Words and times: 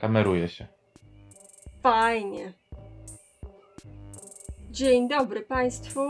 Kameruje 0.00 0.48
się. 0.48 0.66
Fajnie. 1.82 2.52
Dzień 4.70 5.08
dobry 5.08 5.40
Państwu. 5.40 6.00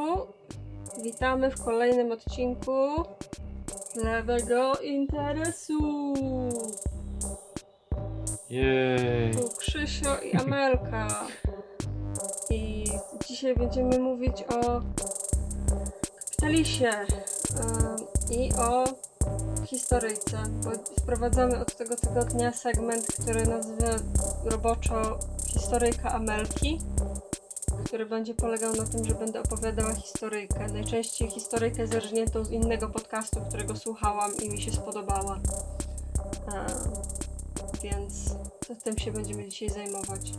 Witamy 1.03 1.51
w 1.51 1.65
kolejnym 1.65 2.13
odcinku 2.13 3.05
Lewego 3.97 4.73
Interesu. 4.83 6.15
Jej. 8.51 9.31
Tu 9.33 9.49
Krzysio 9.59 10.19
i 10.19 10.37
Amelka. 10.37 11.27
I 12.51 12.85
dzisiaj 13.27 13.55
będziemy 13.55 13.99
mówić 13.99 14.43
o 14.43 14.83
kapitalisie 16.17 16.91
yy, 18.31 18.37
i 18.37 18.53
o 18.55 18.85
historyjce, 19.71 20.43
bo 20.65 20.71
wprowadzamy 21.03 21.61
od 21.61 21.77
tego 21.77 21.97
tygodnia 21.97 22.53
segment, 22.53 23.07
który 23.07 23.47
nazywa 23.47 23.97
roboczo 24.45 25.19
historyjka 25.47 26.13
Amelki, 26.13 26.79
który 27.85 28.07
będzie 28.07 28.35
polegał 28.35 28.77
na 28.77 28.87
tym, 28.87 29.05
że 29.05 29.15
będę 29.15 29.41
opowiadała 29.41 29.95
historyjkę. 29.95 30.69
Najczęściej 30.69 31.31
historyjkę 31.31 31.87
zerżniętą 31.87 32.45
z 32.45 32.51
innego 32.51 32.89
podcastu, 32.89 33.41
którego 33.49 33.77
słuchałam 33.77 34.37
i 34.43 34.51
mi 34.51 34.63
się 34.63 34.73
spodobała. 34.73 35.41
E, 36.55 36.67
więc 37.83 38.35
to 38.69 38.75
tym 38.85 38.99
się 38.99 39.13
będziemy 39.13 39.49
dzisiaj 39.49 39.71
zajmować. 39.71 40.33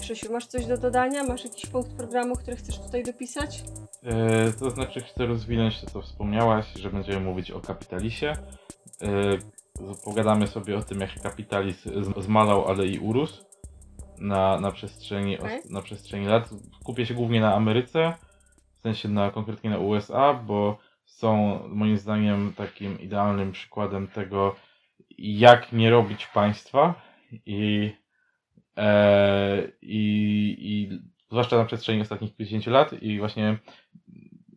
Krzysiu, 0.00 0.32
masz 0.32 0.46
coś 0.46 0.66
do 0.66 0.78
dodania? 0.78 1.24
Masz 1.24 1.44
jakiś 1.44 1.66
punkt 1.66 1.90
programu, 1.90 2.36
który 2.36 2.56
chcesz 2.56 2.78
tutaj 2.78 3.04
dopisać? 3.04 3.64
E, 4.04 4.52
to 4.52 4.70
znaczy 4.70 5.00
chcę 5.00 5.26
rozwinąć 5.26 5.80
to, 5.80 5.86
co 5.90 6.02
wspomniałaś, 6.02 6.72
że 6.74 6.90
będziemy 6.90 7.20
mówić 7.20 7.50
o 7.50 7.60
kapitalisie. 7.60 8.32
E, 9.02 9.38
pogadamy 10.04 10.46
sobie 10.46 10.76
o 10.76 10.82
tym, 10.82 11.00
jak 11.00 11.22
kapitalizm 11.22 12.22
zmalał, 12.22 12.68
ale 12.68 12.86
i 12.86 12.98
urósł 12.98 13.44
na, 14.18 14.60
na, 14.60 14.72
przestrzeni, 14.72 15.38
os- 15.38 15.70
na 15.70 15.82
przestrzeni 15.82 16.26
lat. 16.26 16.50
Kupię 16.84 17.06
się 17.06 17.14
głównie 17.14 17.40
na 17.40 17.54
Ameryce, 17.54 18.14
w 18.78 18.80
sensie 18.82 19.08
na, 19.08 19.30
konkretnie 19.30 19.70
na 19.70 19.78
USA, 19.78 20.34
bo 20.34 20.78
są 21.04 21.60
moim 21.68 21.98
zdaniem 21.98 22.52
takim 22.56 23.00
idealnym 23.00 23.52
przykładem 23.52 24.08
tego, 24.08 24.56
jak 25.18 25.72
nie 25.72 25.90
robić 25.90 26.26
państwa 26.26 26.94
i, 27.46 27.92
e, 28.76 29.62
i, 29.82 30.56
i 30.58 30.98
zwłaszcza 31.30 31.56
na 31.56 31.64
przestrzeni 31.64 32.00
ostatnich 32.00 32.36
50 32.36 32.66
lat 32.66 33.02
i 33.02 33.18
właśnie 33.18 33.58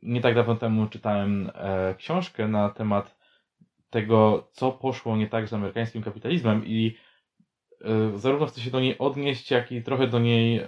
nie 0.04 0.22
tak 0.22 0.36
dawno 0.36 0.56
temu 0.56 0.88
czytałem 0.88 1.52
e, 1.54 1.96
książkę 1.96 2.48
na 2.48 2.70
temat 2.70 3.18
tego, 3.90 4.48
co 4.52 4.72
poszło 4.72 5.18
nie 5.18 5.28
tak 5.28 5.48
z 5.48 5.54
amerykańskim 5.54 6.04
kapitalizmem 6.04 6.66
i 6.66 6.98
e, 7.82 8.18
zarówno 8.18 8.46
chcę 8.46 8.62
się 8.62 8.72
do 8.72 8.80
niej 8.80 8.98
odnieść, 8.98 9.52
jak 9.52 9.72
i 9.72 9.84
trochę 9.84 10.08
do 10.08 10.20
niej 10.20 10.60
e, 10.60 10.68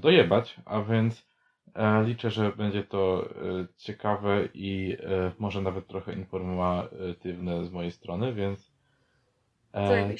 dojebać, 0.00 0.56
a 0.64 0.80
więc 0.80 1.26
e, 1.74 2.04
liczę, 2.04 2.30
że 2.30 2.52
będzie 2.52 2.84
to 2.84 3.30
e, 3.30 3.66
ciekawe 3.76 4.48
i 4.54 4.96
e, 5.00 5.32
może 5.38 5.62
nawet 5.62 5.86
trochę 5.86 6.12
informatywne 6.12 7.66
z 7.66 7.70
mojej 7.70 7.92
strony, 7.92 8.34
więc 8.34 8.74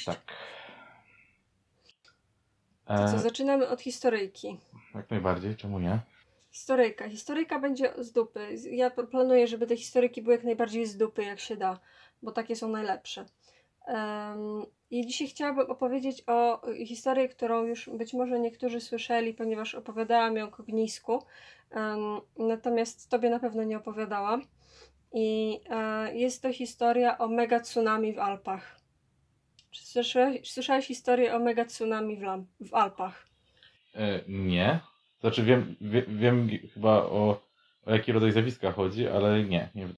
tak. 0.04 0.20
To 2.86 3.08
co, 3.08 3.18
zaczynamy 3.18 3.68
od 3.68 3.80
historyjki. 3.80 4.58
jak 4.94 5.10
najbardziej, 5.10 5.56
czemu 5.56 5.78
nie? 5.78 5.98
Historyjka. 6.54 7.08
Historyjka 7.08 7.58
będzie 7.58 7.92
z 7.98 8.12
dupy. 8.12 8.48
Ja 8.70 8.90
planuję, 8.90 9.46
żeby 9.46 9.66
te 9.66 9.76
historyki 9.76 10.22
były 10.22 10.34
jak 10.34 10.44
najbardziej 10.44 10.86
z 10.86 10.96
dupy, 10.96 11.24
jak 11.24 11.40
się 11.40 11.56
da, 11.56 11.80
bo 12.22 12.32
takie 12.32 12.56
są 12.56 12.68
najlepsze. 12.68 13.24
Em, 13.86 14.66
I 14.90 15.06
dzisiaj 15.06 15.28
chciałabym 15.28 15.70
opowiedzieć 15.70 16.22
o 16.26 16.66
historii, 16.86 17.28
którą 17.28 17.64
już 17.64 17.88
być 17.88 18.12
może 18.12 18.40
niektórzy 18.40 18.80
słyszeli, 18.80 19.34
ponieważ 19.34 19.74
opowiadałam 19.74 20.36
ją 20.36 20.50
Kognisku. 20.50 21.22
Em, 21.70 22.20
natomiast 22.36 23.10
tobie 23.10 23.30
na 23.30 23.38
pewno 23.38 23.64
nie 23.64 23.76
opowiadałam. 23.76 24.42
I 25.12 25.60
e, 25.70 26.14
jest 26.16 26.42
to 26.42 26.52
historia 26.52 27.18
o 27.18 27.28
mega 27.28 27.60
tsunami 27.60 28.12
w 28.12 28.18
Alpach. 28.18 28.80
Czy 29.70 29.86
słyszałeś, 29.86 30.52
słyszałeś 30.52 30.86
historię 30.86 31.36
o 31.36 31.38
mega 31.38 31.64
tsunami 31.64 32.16
w, 32.16 32.24
w 32.60 32.74
Alpach? 32.74 33.26
E, 33.94 34.20
nie. 34.28 34.93
Znaczy 35.24 35.42
wiem, 35.42 35.76
wie, 35.80 36.02
wiem 36.02 36.48
chyba 36.74 36.90
o, 36.90 37.40
o 37.86 37.92
jaki 37.92 38.12
rodzaj 38.12 38.32
zjawiska 38.32 38.72
chodzi, 38.72 39.08
ale 39.08 39.44
nie. 39.44 39.68
nie. 39.74 39.88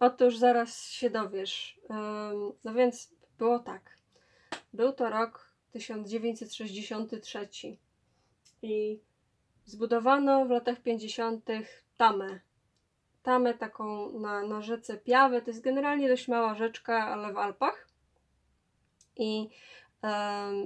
Otóż 0.00 0.36
zaraz 0.36 0.90
się 0.90 1.10
dowiesz. 1.10 1.80
No 2.64 2.74
więc 2.74 3.14
było 3.38 3.58
tak. 3.58 3.96
Był 4.72 4.92
to 4.92 5.10
rok 5.10 5.52
1963 5.72 7.48
i 8.62 9.00
zbudowano 9.64 10.46
w 10.46 10.50
latach 10.50 10.80
50. 10.80 11.48
tamę. 11.96 12.40
Tamę 13.22 13.54
taką 13.54 14.12
na, 14.18 14.46
na 14.46 14.62
rzece 14.62 14.96
Piawę. 14.98 15.42
To 15.42 15.50
jest 15.50 15.62
generalnie 15.62 16.08
dość 16.08 16.28
mała 16.28 16.54
rzeczka, 16.54 17.06
ale 17.06 17.32
w 17.32 17.38
Alpach. 17.38 17.88
I 19.16 19.48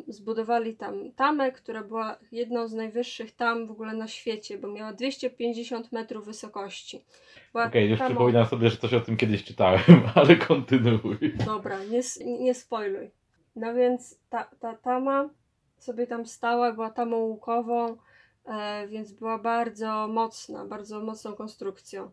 zbudowali 0.09 0.76
tam 0.76 1.12
tamę, 1.12 1.53
która 1.53 1.82
była 1.82 2.16
jedną 2.32 2.69
z 2.69 2.72
najwyższych 2.75 3.37
tam 3.37 3.66
w 3.66 3.70
ogóle 3.70 3.93
na 3.93 4.09
świecie, 4.09 4.59
bo 4.59 4.69
miała 4.69 4.93
250 4.93 5.93
metrów 5.93 6.26
wysokości. 6.26 7.04
Okej, 7.54 7.91
już 7.91 8.00
tamą- 8.00 8.06
przypominam 8.06 8.47
sobie, 8.47 8.71
że 8.71 8.76
coś 8.76 8.94
o 8.94 9.00
tym 9.00 9.16
kiedyś 9.16 9.44
czytałem, 9.44 9.82
ale 10.15 10.37
kontynuuj. 10.37 11.19
Dobra, 11.47 11.78
nie, 11.84 12.00
nie 12.38 12.54
spoiluj. 12.54 13.10
No 13.56 13.75
więc 13.75 14.19
ta, 14.31 14.44
ta 14.60 14.75
tama 14.75 15.28
sobie 15.78 16.06
tam 16.06 16.26
stała, 16.26 16.72
była 16.72 16.91
tamą 16.91 17.16
łukową, 17.16 17.97
e, 18.44 18.88
więc 18.88 19.12
była 19.12 19.38
bardzo 19.38 20.09
mocna, 20.09 20.65
bardzo 20.65 21.00
mocną 21.00 21.32
konstrukcją. 21.32 22.10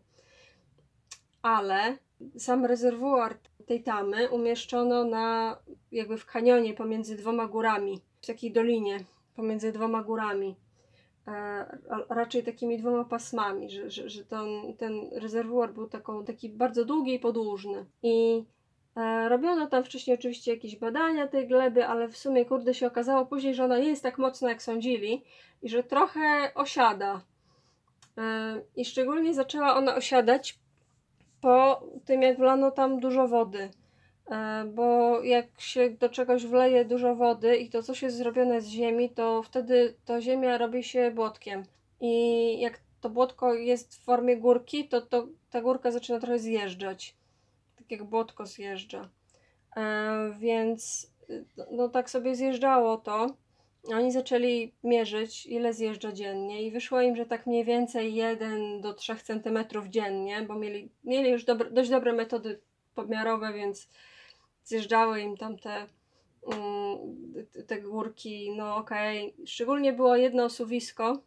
Ale 1.42 1.98
sam 2.38 2.64
rezerwuar 2.64 3.38
tej 3.66 3.82
tamy 3.82 4.30
umieszczono 4.30 5.04
na 5.04 5.56
jakby 5.92 6.16
w 6.18 6.26
kanionie 6.26 6.74
pomiędzy 6.74 7.16
dwoma 7.16 7.46
górami, 7.46 8.00
w 8.22 8.26
takiej 8.26 8.52
dolinie 8.52 9.04
pomiędzy 9.36 9.72
dwoma 9.72 10.02
górami. 10.02 10.56
E, 11.28 11.78
raczej 12.08 12.44
takimi 12.44 12.78
dwoma 12.78 13.04
pasmami, 13.04 13.70
że, 13.70 13.90
że, 13.90 14.10
że 14.10 14.24
ten, 14.24 14.76
ten 14.78 15.10
rezerwuar 15.12 15.72
był 15.72 15.88
taką, 15.88 16.24
taki 16.24 16.48
bardzo 16.48 16.84
długi 16.84 17.14
i 17.14 17.18
podłużny. 17.18 17.86
I 18.02 18.44
E, 18.96 19.28
Robiono 19.28 19.66
tam 19.66 19.84
wcześniej 19.84 20.16
oczywiście 20.16 20.54
jakieś 20.54 20.76
badania 20.76 21.28
tej 21.28 21.48
gleby, 21.48 21.86
ale 21.86 22.08
w 22.08 22.16
sumie 22.16 22.44
kurde 22.44 22.74
się 22.74 22.86
okazało 22.86 23.26
później, 23.26 23.54
że 23.54 23.64
ona 23.64 23.78
nie 23.78 23.88
jest 23.88 24.02
tak 24.02 24.18
mocna 24.18 24.48
jak 24.48 24.62
sądzili 24.62 25.24
i 25.62 25.68
że 25.68 25.82
trochę 25.82 26.54
osiada. 26.54 27.20
E, 28.18 28.60
I 28.76 28.84
szczególnie 28.84 29.34
zaczęła 29.34 29.76
ona 29.76 29.94
osiadać 29.94 30.58
po 31.40 31.82
tym, 32.04 32.22
jak 32.22 32.38
wlano 32.38 32.70
tam 32.70 33.00
dużo 33.00 33.28
wody. 33.28 33.70
E, 34.30 34.64
Bo 34.64 35.22
jak 35.22 35.60
się 35.60 35.90
do 35.90 36.08
czegoś 36.08 36.46
wleje 36.46 36.84
dużo 36.84 37.14
wody 37.14 37.56
i 37.56 37.70
to 37.70 37.82
coś 37.82 38.02
jest 38.02 38.16
zrobione 38.16 38.60
z 38.60 38.66
ziemi, 38.66 39.10
to 39.10 39.42
wtedy 39.42 39.94
to 40.04 40.20
ziemia 40.20 40.58
robi 40.58 40.84
się 40.84 41.10
błotkiem. 41.10 41.64
I 42.00 42.60
jak 42.60 42.80
to 43.00 43.10
błotko 43.10 43.54
jest 43.54 43.94
w 43.94 44.04
formie 44.04 44.36
górki, 44.36 44.88
to, 44.88 45.00
to 45.00 45.26
ta 45.50 45.60
górka 45.60 45.90
zaczyna 45.90 46.20
trochę 46.20 46.38
zjeżdżać 46.38 47.20
tak 47.90 47.90
jak 47.98 48.04
błotko 48.04 48.46
zjeżdża. 48.46 49.08
E, 49.76 50.34
więc 50.38 51.12
y, 51.30 51.44
no 51.70 51.88
tak 51.88 52.10
sobie 52.10 52.34
zjeżdżało 52.36 52.96
to. 52.96 53.26
Oni 53.88 54.12
zaczęli 54.12 54.72
mierzyć, 54.84 55.46
ile 55.46 55.74
zjeżdża 55.74 56.12
dziennie 56.12 56.62
i 56.62 56.70
wyszło 56.70 57.00
im, 57.00 57.16
że 57.16 57.26
tak 57.26 57.46
mniej 57.46 57.64
więcej 57.64 58.14
1 58.14 58.80
do 58.80 58.94
3 58.94 59.16
cm 59.16 59.58
dziennie, 59.88 60.42
bo 60.42 60.54
mieli, 60.54 60.90
mieli 61.04 61.30
już 61.30 61.44
dobre, 61.44 61.70
dość 61.70 61.90
dobre 61.90 62.12
metody 62.12 62.60
pomiarowe, 62.94 63.52
więc 63.52 63.88
zjeżdżały 64.64 65.20
im 65.20 65.36
tam 65.36 65.58
te, 65.58 65.86
mm, 66.46 66.98
te- 67.66 67.80
górki, 67.80 68.50
no 68.56 68.76
okej. 68.76 69.34
Szczególnie 69.46 69.92
było 69.92 70.16
jedno 70.16 70.44
osuwisko, 70.44 71.22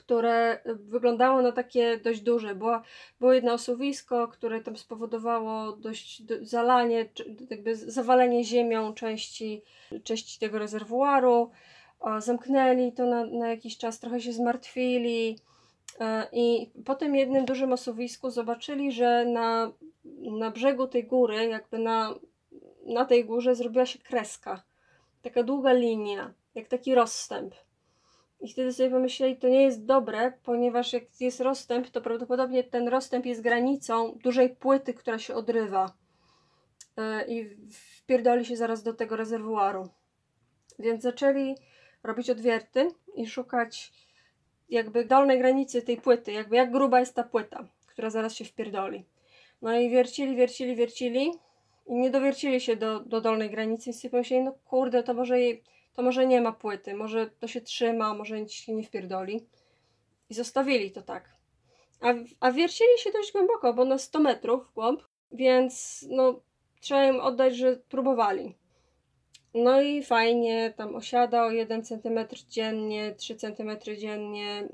które 0.00 0.60
wyglądało 0.64 1.42
na 1.42 1.52
takie 1.52 1.98
dość 1.98 2.20
duże. 2.20 2.54
Była, 2.54 2.82
było 3.20 3.32
jedno 3.32 3.52
osuwisko, 3.52 4.28
które 4.28 4.60
tam 4.60 4.76
spowodowało 4.76 5.72
dość 5.72 6.22
zalanie, 6.40 7.08
jakby 7.50 7.76
zawalenie 7.76 8.44
ziemią 8.44 8.94
części, 8.94 9.62
części 10.04 10.38
tego 10.38 10.58
rezerwuaru. 10.58 11.50
Zamknęli 12.18 12.92
to 12.92 13.06
na, 13.06 13.24
na 13.24 13.48
jakiś 13.48 13.78
czas, 13.78 14.00
trochę 14.00 14.20
się 14.20 14.32
zmartwili. 14.32 15.38
E, 16.00 16.28
I 16.32 16.70
po 16.84 16.94
tym 16.94 17.16
jednym 17.16 17.44
dużym 17.44 17.72
osuwisku 17.72 18.30
zobaczyli, 18.30 18.92
że 18.92 19.24
na, 19.24 19.72
na 20.20 20.50
brzegu 20.50 20.86
tej 20.86 21.04
góry, 21.04 21.46
jakby 21.46 21.78
na, 21.78 22.14
na 22.86 23.04
tej 23.04 23.24
górze 23.24 23.54
zrobiła 23.54 23.86
się 23.86 23.98
kreska. 23.98 24.62
Taka 25.22 25.42
długa 25.42 25.72
linia, 25.72 26.34
jak 26.54 26.68
taki 26.68 26.94
rozstęp. 26.94 27.54
I 28.40 28.48
wtedy 28.48 28.72
sobie 28.72 28.90
pomyśleli, 28.90 29.36
to 29.36 29.48
nie 29.48 29.62
jest 29.62 29.84
dobre, 29.84 30.32
ponieważ 30.42 30.92
jak 30.92 31.20
jest 31.20 31.40
rozstęp, 31.40 31.90
to 31.90 32.00
prawdopodobnie 32.00 32.64
ten 32.64 32.88
rozstęp 32.88 33.26
jest 33.26 33.40
granicą 33.40 34.18
dużej 34.22 34.50
płyty, 34.50 34.94
która 34.94 35.18
się 35.18 35.34
odrywa. 35.34 35.92
Yy, 36.96 37.24
I 37.28 37.56
wpierdoli 37.70 38.44
się 38.44 38.56
zaraz 38.56 38.82
do 38.82 38.94
tego 38.94 39.16
rezerwuaru. 39.16 39.88
Więc 40.78 41.02
zaczęli 41.02 41.54
robić 42.02 42.30
odwierty 42.30 42.88
i 43.14 43.26
szukać 43.26 43.92
jakby 44.70 45.04
dolnej 45.04 45.38
granicy 45.38 45.82
tej 45.82 45.96
płyty, 45.96 46.32
jakby 46.32 46.56
jak 46.56 46.72
gruba 46.72 47.00
jest 47.00 47.14
ta 47.14 47.22
płyta, 47.22 47.64
która 47.86 48.10
zaraz 48.10 48.34
się 48.34 48.44
wpierdoli. 48.44 49.04
No 49.62 49.78
i 49.78 49.90
wiercili, 49.90 50.36
wiercili, 50.36 50.76
wiercili 50.76 51.32
i 51.86 51.94
nie 51.94 52.10
dowiercili 52.10 52.60
się 52.60 52.76
do, 52.76 53.00
do 53.00 53.20
dolnej 53.20 53.50
granicy, 53.50 53.84
więc 53.84 54.00
sobie 54.00 54.10
pomyśleli, 54.10 54.44
no 54.44 54.54
kurde, 54.64 55.02
to 55.02 55.14
może, 55.14 55.40
jej, 55.40 55.62
to 56.00 56.04
może 56.04 56.26
nie 56.26 56.40
ma 56.40 56.52
płyty, 56.52 56.94
może 56.94 57.30
to 57.40 57.46
się 57.46 57.60
trzyma, 57.60 58.14
może 58.14 58.40
nic 58.40 58.52
się 58.52 58.74
nie 58.74 58.82
wpierdoli. 58.82 59.46
I 60.30 60.34
zostawili 60.34 60.90
to 60.90 61.02
tak. 61.02 61.28
A, 62.00 62.14
a 62.40 62.52
wiercili 62.52 62.98
się 62.98 63.10
dość 63.10 63.32
głęboko, 63.32 63.74
bo 63.74 63.84
na 63.84 63.98
100 63.98 64.20
metrów 64.20 64.66
w 64.66 64.74
głąb, 64.74 65.02
więc 65.32 66.04
no 66.10 66.40
trzeba 66.80 67.04
im 67.04 67.20
oddać, 67.20 67.56
że 67.56 67.76
próbowali. 67.76 68.54
No 69.54 69.82
i 69.82 70.02
fajnie, 70.02 70.74
tam 70.76 70.94
osiada 70.94 71.44
o 71.44 71.50
1 71.50 71.84
cm 71.84 72.18
dziennie, 72.48 73.14
3 73.14 73.36
cm 73.36 73.70
dziennie 73.98 74.68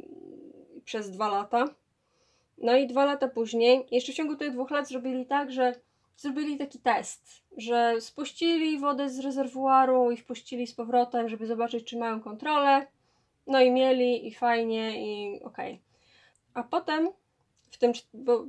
przez 0.84 1.10
2 1.10 1.28
lata. 1.28 1.64
No 2.58 2.76
i 2.76 2.86
dwa 2.86 3.04
lata 3.04 3.28
później, 3.28 3.86
jeszcze 3.90 4.12
w 4.12 4.16
ciągu 4.16 4.36
tych 4.36 4.52
dwóch 4.52 4.70
lat 4.70 4.88
zrobili 4.88 5.26
tak, 5.26 5.52
że 5.52 5.74
zrobili 6.16 6.58
taki 6.58 6.78
test, 6.78 7.42
że 7.56 8.00
spuścili 8.00 8.78
wodę 8.78 9.10
z 9.10 9.18
rezerwuaru 9.18 10.10
i 10.10 10.16
wpuścili 10.16 10.66
z 10.66 10.74
powrotem, 10.74 11.28
żeby 11.28 11.46
zobaczyć, 11.46 11.84
czy 11.84 11.98
mają 11.98 12.20
kontrolę. 12.20 12.86
No 13.46 13.60
i 13.60 13.70
mieli, 13.70 14.26
i 14.26 14.34
fajnie, 14.34 15.06
i 15.06 15.42
okej. 15.42 15.80
A 16.54 16.62
potem, 16.62 17.08
w 17.70 17.78
tym, 17.78 17.92
bo 18.14 18.44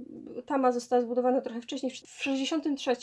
Tama 0.46 0.72
została 0.72 1.02
zbudowana 1.02 1.42
trochę 1.42 1.62
wcześniej, 1.62 1.92
w 1.92 2.24
63 2.24 2.96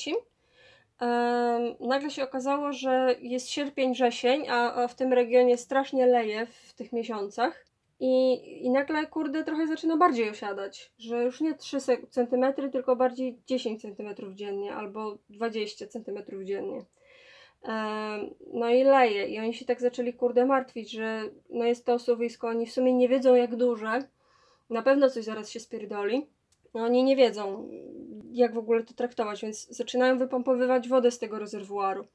em, 1.00 1.76
nagle 1.80 2.10
się 2.10 2.24
okazało, 2.24 2.72
że 2.72 3.14
jest 3.20 3.48
sierpień, 3.48 3.92
wrzesień, 3.92 4.48
a 4.48 4.88
w 4.88 4.94
tym 4.94 5.12
regionie 5.12 5.58
strasznie 5.58 6.06
leje 6.06 6.46
w 6.46 6.72
tych 6.72 6.92
miesiącach. 6.92 7.73
I, 8.00 8.34
I 8.66 8.70
nagle, 8.70 9.06
kurde, 9.06 9.44
trochę 9.44 9.66
zaczyna 9.66 9.96
bardziej 9.96 10.30
osiadać, 10.30 10.92
że 10.98 11.24
już 11.24 11.40
nie 11.40 11.54
3 11.54 11.78
cm, 12.10 12.70
tylko 12.72 12.96
bardziej 12.96 13.38
10 13.46 13.82
cm 13.82 14.36
dziennie 14.36 14.74
albo 14.74 15.18
20 15.30 15.86
cm 15.86 16.44
dziennie. 16.44 16.84
No 18.52 18.70
i 18.70 18.84
leje. 18.84 19.26
I 19.26 19.38
oni 19.38 19.54
się 19.54 19.64
tak 19.64 19.80
zaczęli, 19.80 20.12
kurde, 20.12 20.46
martwić, 20.46 20.90
że 20.90 21.22
no 21.50 21.64
jest 21.64 21.86
to 21.86 21.94
osuwisko, 21.94 22.48
oni 22.48 22.66
w 22.66 22.72
sumie 22.72 22.92
nie 22.92 23.08
wiedzą 23.08 23.34
jak 23.34 23.56
duże. 23.56 24.02
Na 24.70 24.82
pewno 24.82 25.10
coś 25.10 25.24
zaraz 25.24 25.50
się 25.50 25.60
spierdoli. 25.60 26.26
No 26.74 26.82
oni 26.82 27.04
nie 27.04 27.16
wiedzą, 27.16 27.68
jak 28.32 28.54
w 28.54 28.58
ogóle 28.58 28.82
to 28.82 28.94
traktować, 28.94 29.42
więc 29.42 29.68
zaczynają 29.68 30.18
wypompowywać 30.18 30.88
wodę 30.88 31.10
z 31.10 31.18
tego 31.18 31.38
rezerwuaru, 31.38 32.06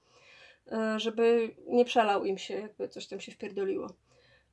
e, 0.71 0.99
żeby 0.99 1.55
nie 1.67 1.85
przelał 1.85 2.25
im 2.25 2.37
się, 2.37 2.53
jakby 2.53 2.87
coś 2.87 3.07
tam 3.07 3.19
się 3.19 3.31
wpierdoliło. 3.31 3.87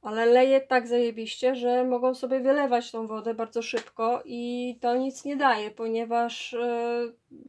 Ale 0.03 0.27
leje 0.27 0.61
tak 0.61 0.89
zajebiście, 0.89 1.55
że 1.55 1.85
mogą 1.85 2.15
sobie 2.15 2.41
wylewać 2.41 2.91
tą 2.91 3.07
wodę 3.07 3.35
bardzo 3.35 3.63
szybko 3.63 4.23
i 4.25 4.79
to 4.81 4.97
nic 4.97 5.25
nie 5.25 5.37
daje, 5.37 5.71
ponieważ 5.71 6.55
e, 6.55 7.01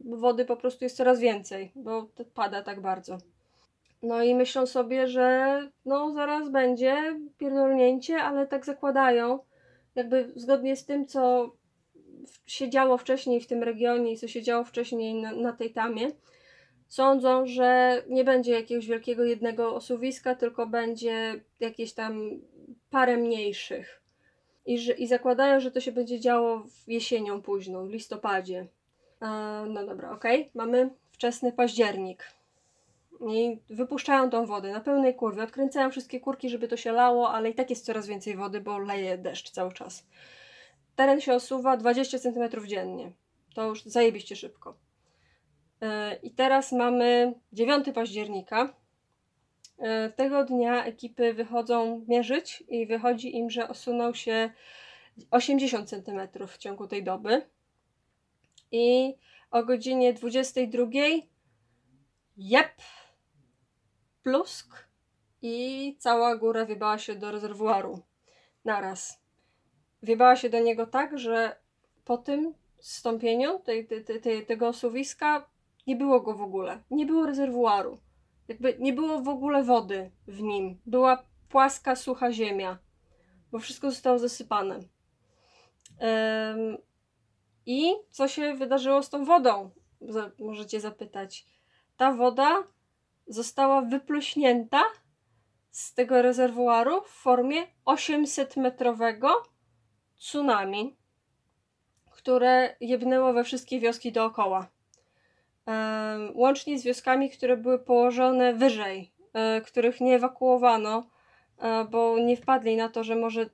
wody 0.04 0.44
po 0.44 0.56
prostu 0.56 0.84
jest 0.84 0.96
coraz 0.96 1.20
więcej, 1.20 1.72
bo 1.74 2.08
pada 2.34 2.62
tak 2.62 2.80
bardzo. 2.80 3.18
No 4.02 4.22
i 4.22 4.34
myślą 4.34 4.66
sobie, 4.66 5.06
że 5.08 5.60
no 5.84 6.12
zaraz 6.12 6.48
będzie 6.48 7.20
pierdolnięcie, 7.38 8.16
ale 8.16 8.46
tak 8.46 8.64
zakładają, 8.64 9.38
jakby 9.94 10.32
zgodnie 10.36 10.76
z 10.76 10.84
tym, 10.84 11.06
co 11.06 11.52
się 12.46 12.70
działo 12.70 12.98
wcześniej 12.98 13.40
w 13.40 13.46
tym 13.46 13.62
regionie 13.62 14.12
i 14.12 14.16
co 14.16 14.28
się 14.28 14.42
działo 14.42 14.64
wcześniej 14.64 15.14
na, 15.14 15.32
na 15.32 15.52
tej 15.52 15.72
tamie, 15.72 16.10
sądzą, 16.88 17.46
że 17.46 18.02
nie 18.08 18.24
będzie 18.24 18.52
jakiegoś 18.52 18.86
wielkiego 18.86 19.24
jednego 19.24 19.74
osuwiska, 19.74 20.34
tylko 20.34 20.66
będzie 20.66 21.40
jakieś 21.60 21.92
tam 21.92 22.30
parę 22.90 23.16
mniejszych. 23.16 24.02
I, 24.66 24.78
że, 24.78 24.92
I 24.92 25.06
zakładają, 25.06 25.60
że 25.60 25.70
to 25.70 25.80
się 25.80 25.92
będzie 25.92 26.20
działo 26.20 26.58
w 26.58 26.88
jesienią 26.88 27.42
późną, 27.42 27.86
w 27.86 27.90
listopadzie. 27.90 28.66
E, 29.22 29.26
no 29.68 29.86
dobra, 29.86 30.10
okej. 30.10 30.50
Mamy 30.54 30.90
wczesny 31.10 31.52
październik. 31.52 32.24
I 33.30 33.58
wypuszczają 33.70 34.30
tą 34.30 34.46
wodę 34.46 34.72
na 34.72 34.80
pełnej 34.80 35.14
kurwie. 35.14 35.42
Odkręcają 35.42 35.90
wszystkie 35.90 36.20
kurki, 36.20 36.50
żeby 36.50 36.68
to 36.68 36.76
się 36.76 36.92
lało, 36.92 37.30
ale 37.30 37.50
i 37.50 37.54
tak 37.54 37.70
jest 37.70 37.84
coraz 37.84 38.06
więcej 38.06 38.36
wody, 38.36 38.60
bo 38.60 38.78
leje 38.78 39.18
deszcz 39.18 39.50
cały 39.50 39.72
czas. 39.72 40.06
Teren 40.96 41.20
się 41.20 41.34
osuwa 41.34 41.76
20 41.76 42.18
cm 42.18 42.66
dziennie. 42.66 43.12
To 43.54 43.68
już 43.68 43.82
zajebiście 43.82 44.36
szybko. 44.36 44.87
Yy, 45.80 45.88
I 46.22 46.30
teraz 46.30 46.72
mamy 46.72 47.34
9 47.52 47.86
października. 47.94 48.74
Yy, 49.78 50.12
Tego 50.16 50.44
dnia 50.44 50.84
ekipy 50.84 51.34
wychodzą 51.34 52.04
mierzyć 52.08 52.64
i 52.68 52.86
wychodzi 52.86 53.36
im, 53.36 53.50
że 53.50 53.68
osunął 53.68 54.14
się 54.14 54.50
80 55.30 55.90
cm 55.90 56.46
w 56.46 56.58
ciągu 56.58 56.86
tej 56.86 57.04
doby. 57.04 57.42
I 58.72 59.14
o 59.50 59.64
godzinie 59.64 60.12
22 60.12 60.86
jep, 62.36 62.72
plusk 64.22 64.88
i 65.42 65.96
cała 65.98 66.36
góra 66.36 66.64
wybała 66.64 66.98
się 66.98 67.14
do 67.14 67.30
rezerwuaru 67.30 68.02
naraz. 68.64 69.22
Wybała 70.02 70.36
się 70.36 70.50
do 70.50 70.58
niego 70.58 70.86
tak, 70.86 71.18
że 71.18 71.56
po 72.04 72.18
tym 72.18 72.54
zstąpieniu 72.78 73.58
tej, 73.58 73.86
tej, 73.86 74.04
tej, 74.04 74.20
tej, 74.20 74.46
tego 74.46 74.68
osuwiska 74.68 75.48
nie 75.88 75.96
było 75.96 76.20
go 76.20 76.34
w 76.34 76.42
ogóle. 76.42 76.82
Nie 76.90 77.06
było 77.06 77.26
rezerwuaru. 77.26 77.98
Jakby 78.48 78.76
nie 78.78 78.92
było 78.92 79.20
w 79.20 79.28
ogóle 79.28 79.64
wody 79.64 80.10
w 80.26 80.42
nim. 80.42 80.80
Była 80.86 81.24
płaska, 81.48 81.96
sucha 81.96 82.32
ziemia, 82.32 82.78
bo 83.50 83.58
wszystko 83.58 83.90
zostało 83.90 84.18
zasypane. 84.18 84.80
I 87.66 87.94
co 88.10 88.28
się 88.28 88.54
wydarzyło 88.54 89.02
z 89.02 89.10
tą 89.10 89.24
wodą? 89.24 89.70
Za, 90.00 90.30
możecie 90.38 90.80
zapytać. 90.80 91.46
Ta 91.96 92.12
woda 92.12 92.62
została 93.26 93.82
wypluśnięta 93.82 94.82
z 95.70 95.94
tego 95.94 96.22
rezerwuaru 96.22 97.02
w 97.02 97.08
formie 97.08 97.66
800-metrowego 97.86 99.28
tsunami, 100.16 100.96
które 102.10 102.76
jebnęło 102.80 103.32
we 103.32 103.44
wszystkie 103.44 103.80
wioski 103.80 104.12
dookoła. 104.12 104.77
Łącznie 106.34 106.78
z 106.78 106.84
wioskami, 106.84 107.30
które 107.30 107.56
były 107.56 107.78
położone 107.78 108.54
wyżej, 108.54 109.12
e, 109.32 109.60
których 109.60 110.00
nie 110.00 110.14
ewakuowano, 110.14 111.10
e, 111.58 111.84
bo 111.84 112.18
nie 112.18 112.36
wpadli 112.36 112.76
na 112.76 112.88
to, 112.88 113.04
że 113.04 113.16
może 113.16 113.50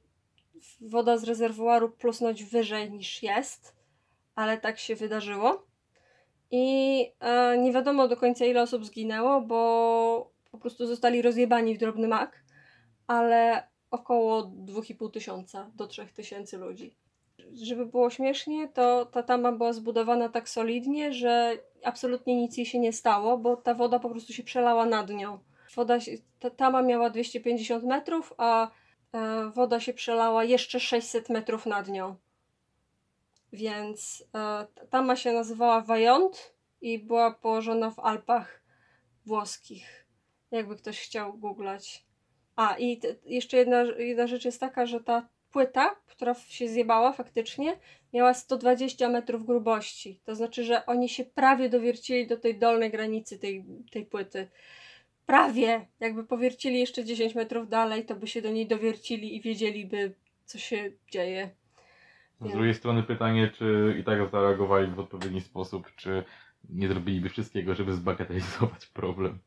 woda 0.80 1.16
z 1.16 1.24
rezerwuaru 1.24 1.90
plusnąć 1.90 2.44
wyżej 2.44 2.90
niż 2.90 3.22
jest, 3.22 3.76
ale 4.34 4.58
tak 4.58 4.78
się 4.78 4.96
wydarzyło. 4.96 5.66
I 6.50 7.06
e, 7.20 7.58
nie 7.58 7.72
wiadomo 7.72 8.08
do 8.08 8.16
końca 8.16 8.44
ile 8.44 8.62
osób 8.62 8.84
zginęło, 8.84 9.40
bo 9.40 10.30
po 10.50 10.58
prostu 10.58 10.86
zostali 10.86 11.22
rozjebani 11.22 11.74
w 11.74 11.78
drobny 11.78 12.08
mak, 12.08 12.44
ale 13.06 13.68
około 13.90 14.42
2,5 14.42 15.10
tysiąca 15.10 15.70
do 15.74 15.86
3 15.86 16.06
tysięcy 16.06 16.58
ludzi. 16.58 17.03
Żeby 17.52 17.86
było 17.86 18.10
śmiesznie, 18.10 18.68
to 18.68 19.06
ta 19.06 19.22
tama 19.22 19.52
była 19.52 19.72
zbudowana 19.72 20.28
tak 20.28 20.48
solidnie, 20.48 21.12
że 21.12 21.58
absolutnie 21.84 22.36
nic 22.36 22.56
jej 22.56 22.66
się 22.66 22.78
nie 22.78 22.92
stało, 22.92 23.38
bo 23.38 23.56
ta 23.56 23.74
woda 23.74 23.98
po 23.98 24.10
prostu 24.10 24.32
się 24.32 24.42
przelała 24.42 24.86
nad 24.86 25.10
nią. 25.10 25.38
Woda 25.76 25.98
ta 26.38 26.50
tama 26.50 26.82
miała 26.82 27.10
250 27.10 27.84
metrów, 27.84 28.34
a 28.38 28.70
e, 29.12 29.50
woda 29.50 29.80
się 29.80 29.94
przelała 29.94 30.44
jeszcze 30.44 30.80
600 30.80 31.28
metrów 31.28 31.66
nad 31.66 31.88
nią. 31.88 32.16
Więc 33.52 34.24
e, 34.34 34.66
tama 34.90 35.16
się 35.16 35.32
nazywała 35.32 35.80
Vajont 35.80 36.54
i 36.80 36.98
była 36.98 37.30
położona 37.34 37.90
w 37.90 37.98
Alpach 37.98 38.62
włoskich. 39.26 40.06
Jakby 40.50 40.76
ktoś 40.76 41.00
chciał 41.00 41.38
googlać. 41.38 42.04
A 42.56 42.76
i 42.78 43.00
jeszcze 43.24 43.56
jedna, 43.56 43.82
jedna 43.82 44.26
rzecz 44.26 44.44
jest 44.44 44.60
taka, 44.60 44.86
że 44.86 45.00
ta 45.00 45.28
płyta, 45.54 45.96
która 46.06 46.34
się 46.34 46.68
zjebała 46.68 47.12
faktycznie, 47.12 47.76
miała 48.12 48.34
120 48.34 49.08
metrów 49.08 49.46
grubości. 49.46 50.20
To 50.24 50.34
znaczy, 50.34 50.64
że 50.64 50.86
oni 50.86 51.08
się 51.08 51.24
prawie 51.24 51.68
dowiercili 51.68 52.26
do 52.26 52.36
tej 52.36 52.58
dolnej 52.58 52.90
granicy 52.90 53.38
tej, 53.38 53.64
tej 53.90 54.06
płyty. 54.06 54.48
Prawie! 55.26 55.86
Jakby 56.00 56.24
powiercili 56.24 56.80
jeszcze 56.80 57.04
10 57.04 57.34
metrów 57.34 57.68
dalej, 57.68 58.04
to 58.04 58.14
by 58.14 58.26
się 58.26 58.42
do 58.42 58.50
niej 58.50 58.66
dowiercili 58.66 59.36
i 59.36 59.40
wiedzieliby, 59.40 60.14
co 60.44 60.58
się 60.58 60.92
dzieje. 61.10 61.50
Z 62.40 62.52
drugiej 62.52 62.74
strony 62.74 63.02
pytanie, 63.02 63.50
czy 63.58 63.96
i 64.00 64.04
tak 64.04 64.30
zareagowali 64.30 64.90
w 64.90 64.98
odpowiedni 64.98 65.40
sposób, 65.40 65.94
czy 65.96 66.24
nie 66.70 66.88
zrobiliby 66.88 67.28
wszystkiego, 67.28 67.74
żeby 67.74 67.92
zbagatelizować 67.92 68.86
problem. 68.86 69.38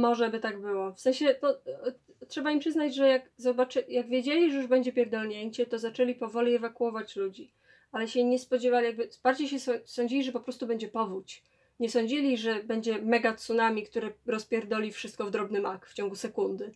Może 0.00 0.30
by 0.30 0.40
tak 0.40 0.60
było. 0.60 0.92
W 0.92 1.00
sensie, 1.00 1.34
to 1.34 1.50
e, 1.50 1.92
trzeba 2.28 2.50
im 2.50 2.58
przyznać, 2.58 2.94
że 2.94 3.08
jak, 3.08 3.30
zobaczy, 3.36 3.84
jak 3.88 4.08
wiedzieli, 4.08 4.50
że 4.52 4.56
już 4.56 4.66
będzie 4.66 4.92
pierdolnięcie, 4.92 5.66
to 5.66 5.78
zaczęli 5.78 6.14
powoli 6.14 6.54
ewakuować 6.54 7.16
ludzi. 7.16 7.52
Ale 7.92 8.08
się 8.08 8.24
nie 8.24 8.38
spodziewali, 8.38 8.86
jakby 8.86 9.08
bardziej 9.22 9.48
się 9.48 9.58
sądzili, 9.84 10.24
że 10.24 10.32
po 10.32 10.40
prostu 10.40 10.66
będzie 10.66 10.88
powódź. 10.88 11.42
Nie 11.80 11.90
sądzili, 11.90 12.36
że 12.36 12.62
będzie 12.64 13.02
mega 13.02 13.34
tsunami, 13.34 13.82
które 13.82 14.12
rozpierdoli 14.26 14.92
wszystko 14.92 15.24
w 15.24 15.30
drobny 15.30 15.60
mak 15.60 15.86
w 15.86 15.94
ciągu 15.94 16.16
sekundy. 16.16 16.72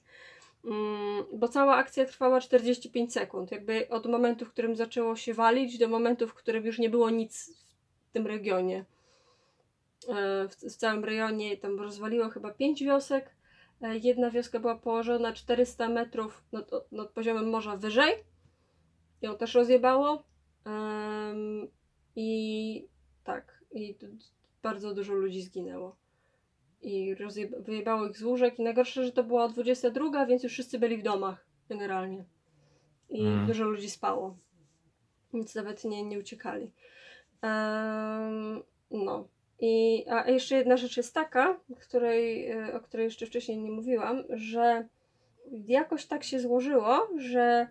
Mm, 0.65 1.25
bo 1.33 1.49
cała 1.49 1.77
akcja 1.77 2.05
trwała 2.05 2.41
45 2.41 3.13
sekund. 3.13 3.53
Jakby 3.53 3.89
od 3.89 4.07
momentu, 4.07 4.45
w 4.45 4.51
którym 4.51 4.77
zaczęło 4.77 5.17
się 5.17 5.35
walić, 5.35 5.79
do 5.79 5.89
momentu, 5.89 6.29
w 6.29 6.35
którym 6.35 6.67
już 6.67 6.79
nie 6.79 6.91
było 6.91 7.11
nic 7.11 7.51
w 8.09 8.13
tym 8.13 8.27
regionie. 8.27 8.85
E, 10.09 10.49
W, 10.49 10.55
w 10.57 10.77
całym 10.77 11.05
rejonie 11.05 11.57
tam 11.57 11.81
rozwaliło 11.81 12.29
chyba 12.29 12.51
5 12.51 12.85
wiosek. 12.85 13.31
E, 13.83 13.99
Jedna 13.99 14.31
wioska 14.31 14.61
była 14.61 14.77
położona 14.79 15.33
400 15.33 15.89
metrów 15.89 16.43
nad, 16.53 16.71
nad 16.93 17.11
poziomem 17.11 17.51
morza 17.51 17.77
wyżej. 17.77 18.12
Ją 19.23 19.37
też 19.37 19.55
rozjebało. 19.55 20.23
Em, 20.65 21.69
I 22.17 22.89
tak, 23.25 23.65
i 23.73 23.97
bardzo 24.62 24.95
dużo 24.95 25.15
ludzi 25.15 25.43
zginęło. 25.43 25.97
I 26.83 27.17
wyjebało 27.59 28.07
ich 28.09 28.19
z 28.19 28.23
łóżek. 28.23 28.59
I 28.59 28.62
najgorsze, 28.62 29.05
że 29.05 29.12
to 29.12 29.25
była 29.25 29.49
22, 29.49 30.27
więc 30.27 30.43
już 30.43 30.53
wszyscy 30.53 30.79
byli 30.79 30.97
w 30.99 31.03
domach 31.03 31.47
generalnie. 31.69 32.25
I 33.11 33.21
Mm. 33.27 33.47
dużo 33.47 33.65
ludzi 33.65 33.91
spało. 33.91 34.37
Nic 35.33 35.55
nawet 35.55 35.85
nie, 35.85 36.03
nie 36.03 36.19
uciekali. 36.19 36.73
Em, 37.43 38.62
no. 38.91 39.29
I, 39.64 40.04
a 40.11 40.31
jeszcze 40.31 40.57
jedna 40.57 40.76
rzecz 40.76 40.97
jest 40.97 41.14
taka, 41.14 41.61
której, 41.81 42.50
e, 42.50 42.75
o 42.75 42.81
której 42.81 43.04
jeszcze 43.04 43.26
wcześniej 43.26 43.59
nie 43.59 43.71
mówiłam, 43.71 44.23
że 44.31 44.88
jakoś 45.52 46.07
tak 46.07 46.25
się 46.25 46.40
złożyło, 46.40 47.09
że 47.16 47.66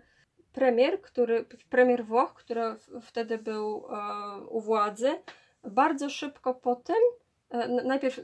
premier, 0.52 1.02
który, 1.02 1.44
premier 1.70 2.04
Włoch, 2.04 2.34
który 2.34 2.62
wtedy 3.02 3.38
był 3.38 3.84
e, 3.90 4.40
u 4.46 4.60
władzy, 4.60 5.10
bardzo 5.64 6.10
szybko 6.10 6.54
po 6.54 6.76
tym, 6.76 6.96
e, 7.50 7.68
najpierw 7.68 8.20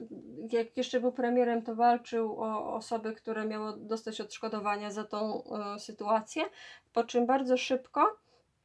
jak 0.53 0.77
jeszcze 0.77 1.01
był 1.01 1.13
premierem, 1.13 1.63
to 1.63 1.75
walczył 1.75 2.43
o 2.43 2.75
osoby, 2.75 3.13
które 3.13 3.45
miały 3.45 3.73
dostać 3.77 4.21
odszkodowania 4.21 4.91
za 4.91 5.05
tą 5.05 5.43
sytuację, 5.79 6.43
po 6.93 7.05
czym 7.05 7.27
bardzo 7.27 7.57
szybko 7.57 8.17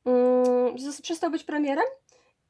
mm, 0.05 0.75
przestał 1.01 1.31
być 1.31 1.43
premierem 1.43 1.86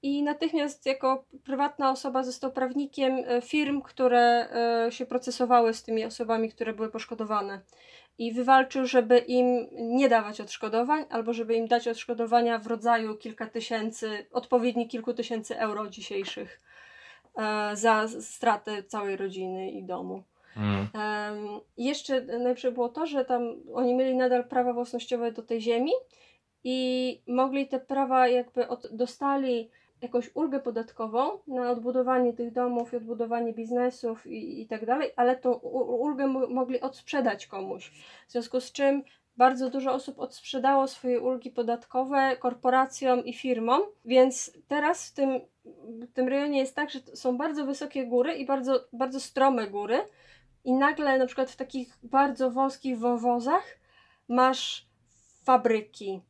i 0.04 0.24
natychmiast 0.24 0.86
jako 0.86 1.26
prywatna 1.44 1.92
osoba 1.92 2.24
został 2.24 2.52
prawnikiem 2.52 3.24
e, 3.28 3.42
firm, 3.42 3.82
które 3.82 4.48
e, 4.86 4.92
się 4.92 5.06
procesowały 5.06 5.74
z 5.74 5.84
tymi 5.84 6.06
osobami, 6.06 6.50
które 6.50 6.74
były 6.74 6.90
poszkodowane. 6.90 7.62
I 8.18 8.34
wywalczył, 8.34 8.86
żeby 8.86 9.18
im 9.18 9.68
nie 9.72 10.10
dawać 10.10 10.42
odszkodowań, 10.42 11.06
albo 11.10 11.34
żeby 11.34 11.56
im 11.56 11.68
dać 11.68 11.88
odszkodowania 11.88 12.60
w 12.60 12.68
rodzaju 12.68 13.18
kilka 13.18 13.48
tysięcy, 13.48 14.26
odpowiedni 14.32 14.88
kilku 14.88 15.14
tysięcy 15.14 15.60
euro 15.60 15.90
dzisiejszych 15.90 16.62
e, 17.38 17.76
za 17.76 18.08
stratę 18.08 18.84
całej 18.84 19.18
rodziny 19.18 19.72
i 19.72 19.84
domu. 19.84 20.24
Mm. 20.58 20.88
Jeszcze 21.78 22.22
najlepsze 22.22 22.72
było 22.72 22.90
to, 22.90 23.06
że 23.06 23.26
tam 23.26 23.56
oni 23.74 23.96
mieli 23.96 24.16
nadal 24.16 24.44
prawa 24.44 24.74
własnościowe 24.74 25.32
do 25.32 25.42
tej 25.42 25.62
ziemi 25.62 25.92
i 26.64 27.22
mogli 27.28 27.68
te 27.68 27.80
prawa 27.80 28.28
jakby 28.28 28.68
od, 28.68 28.88
dostali 28.92 29.70
jakąś 30.04 30.32
ulgę 30.34 30.60
podatkową 30.60 31.40
na 31.48 31.72
odbudowanie 31.72 32.34
tych 32.34 32.52
domów 32.52 32.94
odbudowanie 32.94 33.54
biznesów 33.54 34.28
i, 34.28 34.62
i 34.62 34.68
tak 34.68 34.86
dalej, 34.86 35.12
ale 35.16 35.36
tą 35.36 35.54
ulgę 35.54 36.28
mo- 36.28 36.48
mogli 36.48 36.82
odsprzedać 36.82 37.48
komuś. 37.48 37.92
W 38.28 38.32
związku 38.32 38.60
z 38.60 38.72
czym 38.72 39.04
bardzo 39.38 39.70
dużo 39.70 39.94
osób 39.94 40.20
odsprzedało 40.20 40.88
swoje 40.88 41.22
ulgi 41.22 41.52
podatkowe 41.52 42.38
korporacjom 42.38 43.26
i 43.26 43.34
firmom, 43.34 43.82
więc 44.06 44.58
teraz 44.68 45.10
w 45.10 45.14
tym, 45.14 45.42
w 45.86 46.14
tym 46.14 46.28
rejonie 46.28 46.60
jest 46.60 46.76
tak, 46.76 46.90
że 46.90 47.00
są 47.00 47.38
bardzo 47.38 47.66
wysokie 47.66 48.06
góry 48.06 48.34
i 48.34 48.46
bardzo, 48.46 48.88
bardzo 48.94 49.20
strome 49.20 49.68
góry 49.68 50.00
i 50.64 50.74
nagle 50.74 51.18
na 51.18 51.26
przykład 51.26 51.52
w 51.52 51.56
takich 51.56 51.98
bardzo 52.04 52.52
wąskich 52.52 53.00
wąwozach 53.00 53.64
masz 54.28 54.88
fabryki 55.44 56.22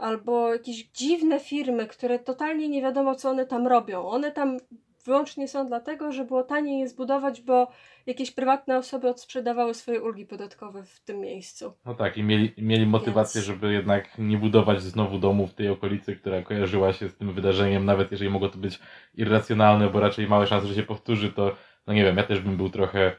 albo 0.00 0.52
jakieś 0.52 0.84
dziwne 0.84 1.40
firmy, 1.40 1.86
które 1.86 2.18
totalnie 2.18 2.68
nie 2.68 2.82
wiadomo 2.82 3.14
co 3.14 3.30
one 3.30 3.46
tam 3.46 3.66
robią. 3.66 4.08
One 4.08 4.32
tam 4.32 4.58
wyłącznie 5.04 5.48
są 5.48 5.66
dlatego, 5.66 6.12
że 6.12 6.24
było 6.24 6.42
taniej 6.42 6.80
je 6.80 6.88
zbudować, 6.88 7.40
bo 7.40 7.70
jakieś 8.06 8.30
prywatne 8.30 8.78
osoby 8.78 9.08
odsprzedawały 9.08 9.74
swoje 9.74 10.02
ulgi 10.02 10.26
podatkowe 10.26 10.82
w 10.84 11.00
tym 11.00 11.20
miejscu. 11.20 11.72
No 11.86 11.94
tak, 11.94 12.16
i 12.16 12.22
mieli, 12.22 12.52
mieli 12.58 12.86
motywację, 12.86 13.40
Więc- 13.40 13.46
żeby 13.46 13.72
jednak 13.72 14.18
nie 14.18 14.38
budować 14.38 14.82
znowu 14.82 15.18
domu 15.18 15.46
w 15.46 15.54
tej 15.54 15.68
okolicy, 15.68 16.16
która 16.16 16.42
kojarzyła 16.42 16.92
się 16.92 17.08
z 17.08 17.16
tym 17.16 17.32
wydarzeniem, 17.32 17.84
nawet 17.84 18.12
jeżeli 18.12 18.30
mogło 18.30 18.48
to 18.48 18.58
być 18.58 18.78
irracjonalne, 19.14 19.90
bo 19.90 20.00
raczej 20.00 20.26
małe 20.26 20.46
szanse, 20.46 20.66
że 20.66 20.74
się 20.74 20.82
powtórzy, 20.82 21.32
to 21.32 21.56
no 21.86 21.94
nie 21.94 22.04
wiem, 22.04 22.16
ja 22.16 22.22
też 22.22 22.40
bym 22.40 22.56
był 22.56 22.70
trochę 22.70 23.12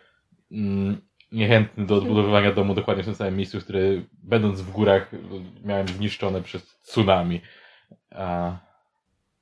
mm, 0.52 1.02
niechętny 1.36 1.86
do 1.86 1.96
odbudowywania 1.96 2.52
domu 2.52 2.74
dokładnie 2.74 3.04
w 3.04 3.06
tym 3.06 3.16
samym 3.16 3.38
miejscu, 3.38 3.60
które 3.60 3.80
będąc 4.24 4.62
w 4.62 4.72
górach 4.72 5.12
miałem 5.64 5.88
zniszczone 5.88 6.42
przez 6.42 6.64
tsunami. 6.66 7.42
A, 8.12 8.58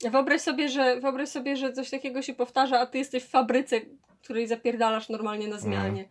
Wyobraź 0.10 0.42
sobie, 0.42 0.70
że, 0.70 1.00
wyobraź 1.00 1.30
sobie, 1.30 1.56
że 1.56 1.74
coś 1.74 1.90
takiego 1.90 2.22
się 2.22 2.34
powtarza, 2.34 2.80
a 2.80 2.86
ty 2.86 2.98
jesteś 2.98 3.24
w 3.24 3.30
fabryce, 3.30 3.82
której 4.24 4.48
zapierdalasz 4.48 5.10
normalnie 5.10 5.48
na 5.48 5.58
zmianie. 5.58 6.10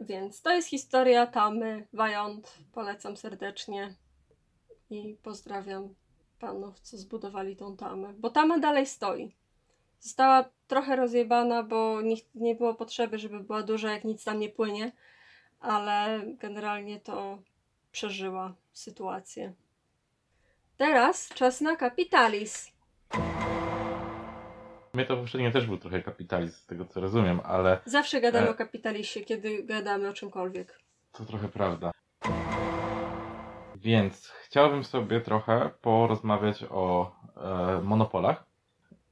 Więc 0.00 0.42
to 0.42 0.50
jest 0.50 0.68
historia 0.68 1.26
Tamy 1.26 1.86
Wajont. 1.92 2.58
Polecam 2.72 3.16
serdecznie 3.16 3.94
i 4.90 5.16
pozdrawiam 5.22 5.94
panów, 6.38 6.80
co 6.80 6.96
zbudowali 6.96 7.56
tą 7.56 7.76
tamę. 7.76 8.14
Bo 8.18 8.30
tama 8.30 8.58
dalej 8.58 8.86
stoi. 8.86 9.34
Została 10.00 10.44
trochę 10.68 10.96
rozjebana, 10.96 11.62
bo 11.62 12.02
nie, 12.02 12.16
nie 12.34 12.54
było 12.54 12.74
potrzeby, 12.74 13.18
żeby 13.18 13.40
była 13.40 13.62
duża, 13.62 13.92
jak 13.92 14.04
nic 14.04 14.24
tam 14.24 14.40
nie 14.40 14.48
płynie, 14.48 14.92
ale 15.60 16.20
generalnie 16.40 17.00
to 17.00 17.38
przeżyła 17.92 18.54
sytuację. 18.72 19.52
Teraz 20.76 21.28
czas 21.28 21.60
na 21.60 21.76
kapitalis. 21.76 22.72
mnie 24.94 25.06
to 25.06 25.16
poprzednio 25.16 25.50
też 25.50 25.66
był 25.66 25.78
trochę 25.78 26.02
kapitalizm, 26.02 26.56
z 26.56 26.66
tego 26.66 26.84
co 26.84 27.00
rozumiem, 27.00 27.40
ale 27.44 27.78
Zawsze 27.84 28.20
gadamy 28.20 28.46
E. 28.46 28.50
o 28.50 28.54
kapitalisie, 28.54 29.20
kiedy 29.20 29.62
gadamy 29.62 30.08
o 30.08 30.12
czymkolwiek. 30.12 30.78
To 31.12 31.24
trochę 31.24 31.48
prawda. 31.48 31.90
Więc 33.76 34.28
chciałbym 34.28 34.84
sobie 34.84 35.20
trochę 35.20 35.70
porozmawiać 35.80 36.64
o 36.70 37.12
e, 37.36 37.80
monopolach. 37.82 38.45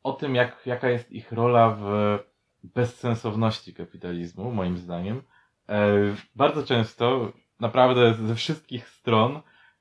O 0.04 0.12
tym, 0.12 0.34
jak, 0.34 0.66
jaka 0.66 0.90
jest 0.90 1.12
ich 1.12 1.32
rola 1.32 1.76
w 1.80 1.84
bezsensowności 2.64 3.74
kapitalizmu, 3.74 4.50
moim 4.50 4.78
zdaniem. 4.78 5.22
E, 5.68 5.92
bardzo 6.36 6.62
często, 6.62 7.32
naprawdę 7.60 8.14
ze 8.14 8.34
wszystkich 8.34 8.88
stron, 8.88 9.40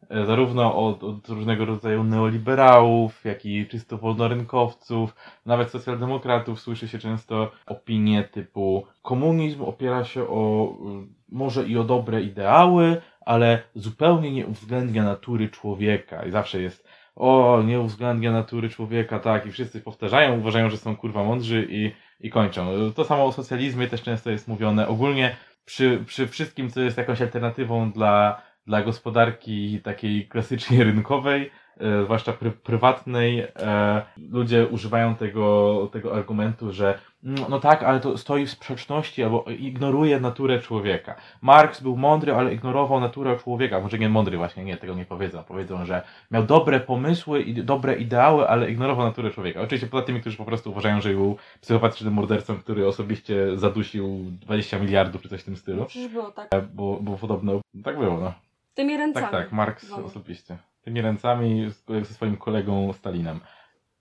e, 0.10 0.26
zarówno 0.26 0.88
od, 0.88 1.04
od 1.04 1.30
różnego 1.30 1.66
rodzaju 1.66 2.04
neoliberałów, 2.04 3.26
jak 3.26 3.46
i 3.46 3.68
czysto 3.68 3.98
wolnorynkowców, 3.98 5.16
nawet 5.46 5.70
socjaldemokratów 5.70 6.62
słyszy 6.62 6.88
się 6.88 7.00
często 7.00 7.52
opinie 7.66 8.24
typu 8.24 8.88
komunizm 9.02 9.62
opiera 9.62 10.04
się 10.04 10.28
o 10.28 10.74
y, 11.04 11.08
może 11.30 11.64
i 11.64 11.78
o 11.78 11.84
dobre 11.84 12.22
ideały, 12.22 13.02
ale 13.22 13.64
zupełnie 13.76 14.32
nie 14.32 14.48
uwzględnia 14.48 15.04
natury 15.04 15.50
człowieka. 15.50 16.26
I 16.26 16.32
zawsze 16.32 16.62
jest 16.62 16.88
o, 17.16 17.62
nie 17.66 17.80
uwzględnia 17.80 18.32
natury 18.32 18.70
człowieka, 18.70 19.20
tak, 19.20 19.46
i 19.46 19.52
wszyscy 19.52 19.82
powtarzają, 19.82 20.38
uważają, 20.38 20.70
że 20.70 20.78
są 20.78 20.96
kurwa 20.96 21.24
mądrzy 21.24 21.68
i, 21.70 21.92
i 22.20 22.30
kończą. 22.30 22.92
To 22.96 23.06
samo 23.06 23.26
o 23.26 23.32
socjalizmie 23.32 23.88
też 23.88 24.02
często 24.02 24.32
jest 24.32 24.48
mówione. 24.48 24.88
Ogólnie 24.88 25.36
przy, 25.66 26.04
przy 26.06 26.28
wszystkim, 26.28 26.70
co 26.70 26.82
jest 26.82 26.98
jakąś 26.98 27.22
alternatywą 27.22 27.92
dla, 27.92 28.42
dla 28.68 28.82
gospodarki 28.82 29.82
takiej 29.84 30.28
klasycznie 30.28 30.84
rynkowej, 30.84 31.52
e, 31.78 32.04
zwłaszcza 32.04 32.34
pry, 32.34 32.52
prywatnej, 32.52 33.40
e, 33.40 34.02
ludzie 34.18 34.68
używają 34.68 35.16
tego, 35.16 35.90
tego 35.92 36.16
argumentu, 36.16 36.74
że 36.74 37.00
no, 37.24 37.46
no 37.50 37.60
tak, 37.60 37.84
ale 37.84 38.00
to 38.00 38.18
stoi 38.18 38.46
w 38.46 38.52
sprzeczności 38.52 39.24
albo 39.24 39.46
ignoruje 39.60 40.20
naturę 40.20 40.60
człowieka. 40.60 41.16
Marx 41.42 41.82
był 41.82 41.98
mądry, 41.98 42.34
ale 42.34 42.54
ignorował 42.54 43.00
naturę 43.00 43.38
człowieka. 43.40 43.80
Może 43.80 44.00
nie 44.00 44.10
mądry 44.10 44.38
właśnie, 44.38 44.64
nie, 44.64 44.78
tego 44.78 44.94
nie 44.96 45.06
powiedzą. 45.06 45.44
Powiedzą, 45.44 45.86
że 45.86 46.02
miał 46.32 46.44
dobre 46.44 46.80
pomysły 46.80 47.42
i 47.42 47.54
dobre 47.64 47.96
ideały, 47.96 48.48
ale 48.50 48.72
ignorował 48.72 49.06
naturę 49.06 49.32
człowieka. 49.32 49.62
Oczywiście 49.62 49.88
poza 49.88 50.06
tymi, 50.06 50.22
którzy 50.22 50.38
po 50.38 50.46
prostu 50.46 50.72
uważają, 50.72 51.02
że 51.02 51.10
był 51.10 51.38
psychopatycznym 51.62 52.14
mordercą, 52.14 52.58
który 52.60 52.88
osobiście 52.88 53.58
zadusił 53.58 54.20
20 54.42 54.80
miliardów 54.80 55.22
czy 55.22 55.30
coś 55.30 55.42
w 55.42 55.46
tym 55.46 55.54
No 55.54 55.60
stylu. 55.60 55.86
przecież 55.86 56.12
było 56.12 56.32
tak. 56.32 56.50
Bo, 56.74 56.98
bo 57.02 57.18
podobno 57.18 57.60
tak 57.84 58.00
było, 58.00 58.20
no. 58.20 58.34
Tymi 58.74 58.98
ręcami. 58.98 59.24
Tak, 59.24 59.32
tak, 59.32 59.52
Marx 59.52 59.90
Wolno. 59.90 60.06
osobiście. 60.06 60.58
Tymi 60.84 61.02
ręcami 61.02 61.72
ze 62.02 62.14
swoim 62.14 62.38
kolegą 62.38 62.94
Stalinem. 62.94 63.40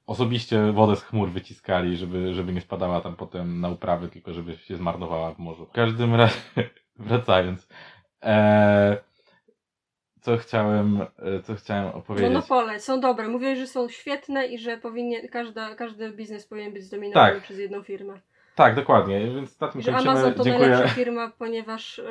Osobiście 0.07 0.73
wodę 0.73 0.97
z 0.97 1.03
chmur 1.03 1.31
wyciskali, 1.31 1.97
żeby, 1.97 2.35
żeby 2.35 2.53
nie 2.53 2.61
spadała 2.61 3.01
tam 3.01 3.17
potem 3.17 3.61
na 3.61 3.69
uprawy, 3.69 4.09
tylko 4.09 4.33
żeby 4.33 4.57
się 4.57 4.77
zmarnowała 4.77 5.35
w 5.35 5.39
morzu. 5.39 5.67
W 5.67 5.73
każdym 5.73 6.15
razie, 6.15 6.41
wracając. 6.97 7.69
E, 8.25 8.97
co 10.21 10.37
chciałem, 10.37 11.01
e, 11.19 11.43
co 11.43 11.55
chciałem 11.55 11.87
opowiedzieć. 11.89 12.29
Monopole 12.33 12.81
są 12.81 13.01
dobre. 13.01 13.29
Mówię, 13.29 13.57
że 13.57 13.67
są 13.67 13.89
świetne 13.89 14.47
i 14.47 14.59
że 14.59 14.77
powinien, 14.77 15.29
każda, 15.29 15.75
każdy 15.75 16.13
biznes 16.13 16.47
powinien 16.47 16.73
być 16.73 16.85
zdominowany 16.85 17.35
Tak. 17.35 17.43
przez 17.43 17.59
jedną 17.59 17.83
firmę. 17.83 18.21
Tak, 18.55 18.75
dokładnie, 18.75 19.21
więc 19.21 19.61
na 19.61 19.69
tym 19.69 19.81
że 19.83 19.93
kończymy. 19.93 20.11
Amazon 20.11 20.35
to 20.35 20.45
Dziękuję. 20.45 20.69
najlepsza 20.69 20.95
firma, 20.95 21.31
ponieważ 21.39 21.99
y, 21.99 22.05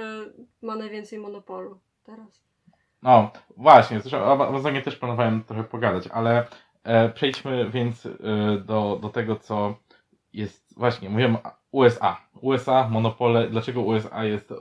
ma 0.61 0.75
najwięcej 0.75 1.19
monopolu 1.19 1.79
teraz. 2.05 2.43
No, 3.03 3.31
właśnie, 3.57 3.99
zresztą 3.99 4.17
o 4.17 4.47
Amazonie 4.47 4.81
też 4.81 4.95
planowałem 4.95 5.43
trochę 5.43 5.63
pogadać, 5.63 6.07
ale 6.07 6.47
przejdźmy 7.13 7.69
więc 7.69 8.05
e, 8.05 8.11
do, 8.57 8.99
do 9.01 9.09
tego, 9.09 9.35
co 9.35 9.75
jest, 10.33 10.73
właśnie, 10.77 11.09
mówiłem 11.09 11.37
USA. 11.71 12.17
USA, 12.41 12.87
monopole, 12.89 13.47
dlaczego 13.47 13.81
USA 13.81 14.23
jest 14.23 14.51
e, 14.51 14.55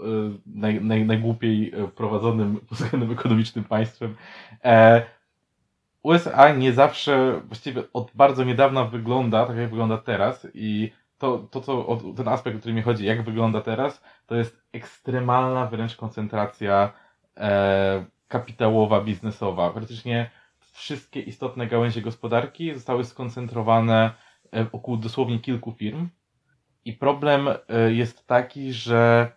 naj, 0.46 0.80
naj, 0.84 1.06
najgłupiej 1.06 1.72
e, 1.74 1.88
prowadzonym 1.88 2.60
pod 2.68 2.78
względem 2.78 3.12
ekonomicznym 3.12 3.64
państwem. 3.64 4.16
E, 4.64 5.02
USA 6.02 6.54
nie 6.54 6.72
zawsze, 6.72 7.40
właściwie 7.44 7.82
od 7.92 8.10
bardzo 8.14 8.44
niedawna 8.44 8.84
wygląda 8.84 9.46
tak, 9.46 9.56
jak 9.56 9.70
wygląda 9.70 9.98
teraz 9.98 10.46
i 10.54 10.92
to, 11.18 11.38
to 11.38 11.60
co, 11.60 11.98
ten 12.16 12.28
aspekt, 12.28 12.56
o 12.56 12.60
który 12.60 12.74
mi 12.74 12.82
chodzi, 12.82 13.04
jak 13.04 13.22
wygląda 13.22 13.60
teraz, 13.60 14.02
to 14.26 14.34
jest 14.34 14.62
ekstremalna 14.72 15.66
wręcz 15.66 15.96
koncentracja 15.96 16.92
e, 17.36 18.04
kapitałowa, 18.28 19.00
biznesowa. 19.00 19.70
Praktycznie 19.70 20.30
wszystkie 20.72 21.20
istotne 21.20 21.66
gałęzie 21.66 22.02
gospodarki 22.02 22.74
zostały 22.74 23.04
skoncentrowane 23.04 24.10
e, 24.52 24.64
wokół 24.64 24.96
dosłownie 24.96 25.38
kilku 25.38 25.72
firm. 25.72 26.08
I 26.84 26.92
problem 26.92 27.48
e, 27.48 27.92
jest 27.92 28.26
taki, 28.26 28.72
że 28.72 29.30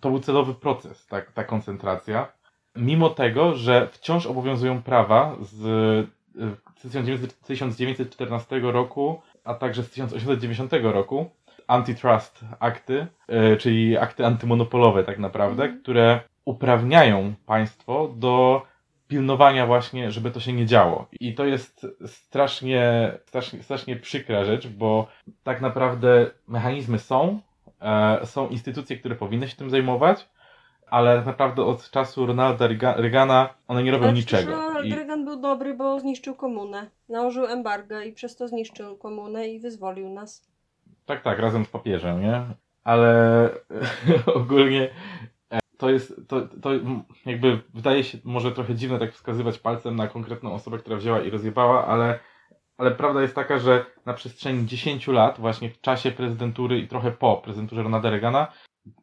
to 0.00 0.10
był 0.10 0.20
celowy 0.20 0.54
proces, 0.54 1.06
tak, 1.06 1.32
ta 1.32 1.44
koncentracja. 1.44 2.32
Mimo 2.76 3.10
tego, 3.10 3.54
że 3.54 3.88
wciąż 3.92 4.26
obowiązują 4.26 4.82
prawa 4.82 5.36
z 5.40 5.64
e, 6.38 6.80
1900 6.82 7.40
1914 7.40 8.60
roku, 8.60 9.22
a 9.44 9.54
także 9.54 9.82
z 9.82 9.90
1890 9.90 10.72
roku, 10.82 11.30
antitrust 11.66 12.44
akty, 12.58 13.06
e, 13.28 13.56
czyli 13.56 13.98
akty 13.98 14.26
antymonopolowe 14.26 15.04
tak 15.04 15.18
naprawdę, 15.18 15.62
Mhm. 15.62 15.82
które 15.82 16.20
uprawniają 16.44 17.34
państwo 17.46 18.08
do 18.16 18.62
pilnowania 19.08 19.66
właśnie, 19.66 20.10
żeby 20.10 20.30
to 20.30 20.40
się 20.40 20.52
nie 20.52 20.66
działo. 20.66 21.06
I 21.20 21.34
to 21.34 21.44
jest 21.44 21.86
strasznie, 22.06 23.12
strasznie, 23.26 23.62
strasznie 23.62 23.96
przykra 23.96 24.44
rzecz, 24.44 24.68
bo 24.68 25.06
tak 25.44 25.60
naprawdę 25.60 26.30
mechanizmy 26.48 26.98
są, 26.98 27.40
e, 27.80 28.26
są 28.26 28.48
instytucje, 28.48 28.96
które 28.96 29.14
powinny 29.14 29.48
się 29.48 29.56
tym 29.56 29.70
zajmować, 29.70 30.28
ale 30.90 31.16
tak 31.16 31.26
naprawdę 31.26 31.64
od 31.64 31.90
czasu 31.90 32.26
Ronalda 32.26 32.68
Reaga- 32.68 32.96
Reagana 33.00 33.48
one 33.68 33.82
nie 33.82 33.90
robią 33.90 34.04
Ale 34.04 34.12
niczego. 34.12 34.50
Ronald 34.50 34.86
I, 34.86 34.94
Reagan 34.94 35.24
był 35.24 35.40
dobry, 35.40 35.74
bo 35.74 36.00
zniszczył 36.00 36.34
komunę. 36.34 36.86
Nałożył 37.08 37.46
embargo 37.46 38.00
i 38.00 38.12
przez 38.12 38.36
to 38.36 38.48
zniszczył 38.48 38.96
komunę 38.96 39.48
i 39.48 39.60
wyzwolił 39.60 40.08
nas. 40.10 40.48
tak, 41.06 41.22
tak, 41.22 41.38
razem 41.38 41.64
z 41.64 41.68
papieżem, 41.68 42.20
nie? 42.22 42.42
Ale 42.84 43.50
ogólnie 44.40 44.90
to 45.78 45.90
jest, 45.90 46.28
to, 46.28 46.40
to 46.62 46.70
jakby 47.26 47.60
wydaje 47.74 48.04
się 48.04 48.18
może 48.24 48.52
trochę 48.52 48.74
dziwne 48.74 48.98
tak 48.98 49.12
wskazywać 49.12 49.58
palcem 49.58 49.96
na 49.96 50.08
konkretną 50.08 50.52
osobę, 50.54 50.78
która 50.78 50.96
wzięła 50.96 51.20
i 51.20 51.30
rozjebała, 51.30 51.86
ale, 51.86 52.18
ale 52.78 52.90
prawda 52.90 53.22
jest 53.22 53.34
taka, 53.34 53.58
że 53.58 53.84
na 54.06 54.14
przestrzeni 54.14 54.66
10 54.66 55.06
lat, 55.06 55.40
właśnie 55.40 55.70
w 55.70 55.80
czasie 55.80 56.10
prezydentury 56.10 56.78
i 56.78 56.88
trochę 56.88 57.10
po 57.10 57.36
prezydenturze 57.36 57.82
Ronalda 57.82 58.10
Reagana, 58.10 58.52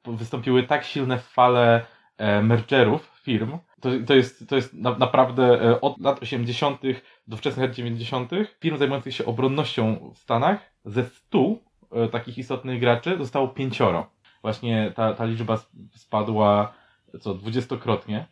wystąpiły 0.05 0.63
tak 0.63 0.83
silne 0.83 1.19
fale 1.19 1.85
e, 2.17 2.41
mergerów 2.41 3.11
firm. 3.23 3.57
To, 3.81 3.89
to 4.07 4.15
jest, 4.15 4.49
to 4.49 4.55
jest 4.55 4.73
na, 4.73 4.97
naprawdę 4.97 5.61
e, 5.61 5.81
od 5.81 6.01
lat 6.01 6.21
80. 6.21 6.81
do 7.27 7.37
wczesnych 7.37 7.65
lat 7.67 7.75
90. 7.75 8.31
firm 8.59 8.77
zajmujących 8.77 9.15
się 9.15 9.25
obronnością 9.25 10.11
w 10.15 10.17
Stanach 10.17 10.59
ze 10.85 11.03
100 11.03 11.55
e, 11.91 12.07
takich 12.07 12.37
istotnych 12.37 12.79
graczy 12.79 13.17
zostało 13.17 13.47
pięcioro. 13.47 14.14
Właśnie 14.45 14.91
ta, 14.95 15.13
ta 15.13 15.25
liczba 15.25 15.53
sp- 15.63 15.73
spadła 15.95 16.73
co 17.21 17.33
dwudziestokrotnie 17.33 18.25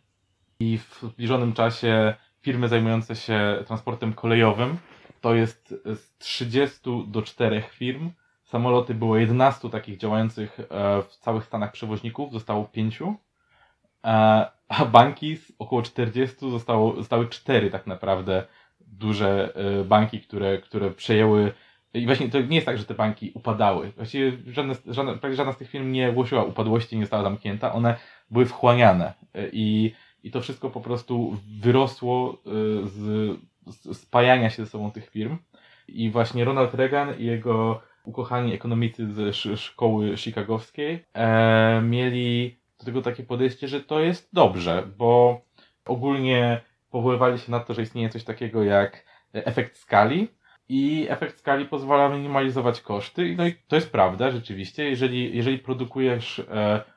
i 0.60 0.78
w 0.78 1.00
zbliżonym 1.02 1.52
czasie 1.52 2.14
firmy 2.40 2.68
zajmujące 2.68 3.16
się 3.16 3.62
transportem 3.66 4.12
kolejowym 4.12 4.78
to 5.20 5.34
jest 5.34 5.74
z 5.84 6.18
30 6.18 6.80
do 7.06 7.22
4 7.22 7.62
firm. 7.70 8.10
Samoloty 8.44 8.94
było 8.94 9.16
11 9.16 9.70
takich 9.70 9.98
działających 9.98 10.60
e, 10.60 10.64
w 11.02 11.16
całych 11.16 11.44
Stanach 11.44 11.72
przewoźników, 11.72 12.32
zostało 12.32 12.64
5. 12.64 12.98
A 14.02 14.50
banki 14.92 15.36
z 15.36 15.52
około 15.58 15.82
40 15.82 16.50
zostało, 16.50 16.96
zostały 16.96 17.28
4 17.28 17.70
tak 17.70 17.86
naprawdę 17.86 18.46
duże 18.80 19.54
e, 19.54 19.84
banki, 19.84 20.20
które, 20.20 20.58
które 20.58 20.90
przejęły 20.90 21.52
i 21.94 22.06
właśnie 22.06 22.28
to 22.28 22.40
nie 22.40 22.54
jest 22.54 22.66
tak, 22.66 22.78
że 22.78 22.84
te 22.84 22.94
banki 22.94 23.32
upadały. 23.34 23.92
Właściwie 23.96 24.32
żadne, 24.46 24.74
żadne, 24.86 25.18
prawie 25.18 25.36
żadna 25.36 25.52
z 25.52 25.56
tych 25.56 25.70
firm 25.70 25.92
nie 25.92 26.12
głosiła 26.12 26.44
upadłości, 26.44 26.96
nie 26.96 27.02
została 27.02 27.22
zamknięta. 27.22 27.72
One 27.72 27.96
były 28.30 28.46
wchłaniane. 28.46 29.12
I, 29.52 29.92
i 30.22 30.30
to 30.30 30.40
wszystko 30.40 30.70
po 30.70 30.80
prostu 30.80 31.36
wyrosło 31.60 32.32
y, 32.34 32.86
z, 32.88 33.38
z 33.66 33.98
spajania 33.98 34.50
się 34.50 34.64
ze 34.64 34.70
sobą 34.70 34.90
tych 34.90 35.10
firm. 35.10 35.38
I 35.88 36.10
właśnie 36.10 36.44
Ronald 36.44 36.74
Reagan 36.74 37.18
i 37.18 37.24
jego 37.24 37.80
ukochani 38.04 38.54
ekonomicy 38.54 39.12
ze 39.12 39.28
sz- 39.28 39.60
szkoły 39.60 40.16
chicagowskiej 40.16 41.04
e, 41.14 41.80
mieli 41.82 42.56
do 42.78 42.84
tego 42.84 43.02
takie 43.02 43.22
podejście, 43.22 43.68
że 43.68 43.80
to 43.80 44.00
jest 44.00 44.28
dobrze, 44.32 44.88
bo 44.98 45.40
ogólnie 45.84 46.60
powoływali 46.90 47.38
się 47.38 47.50
na 47.52 47.60
to, 47.60 47.74
że 47.74 47.82
istnieje 47.82 48.08
coś 48.08 48.24
takiego 48.24 48.62
jak 48.62 49.04
efekt 49.32 49.76
skali, 49.76 50.28
i 50.68 51.06
efekt 51.08 51.38
skali 51.38 51.64
pozwala 51.66 52.08
minimalizować 52.08 52.80
koszty. 52.80 53.34
No 53.38 53.46
i 53.46 53.54
to 53.68 53.76
jest 53.76 53.92
prawda, 53.92 54.30
rzeczywiście. 54.30 54.90
Jeżeli, 54.90 55.36
jeżeli 55.36 55.58
produkujesz. 55.58 56.38
E, 56.38 56.94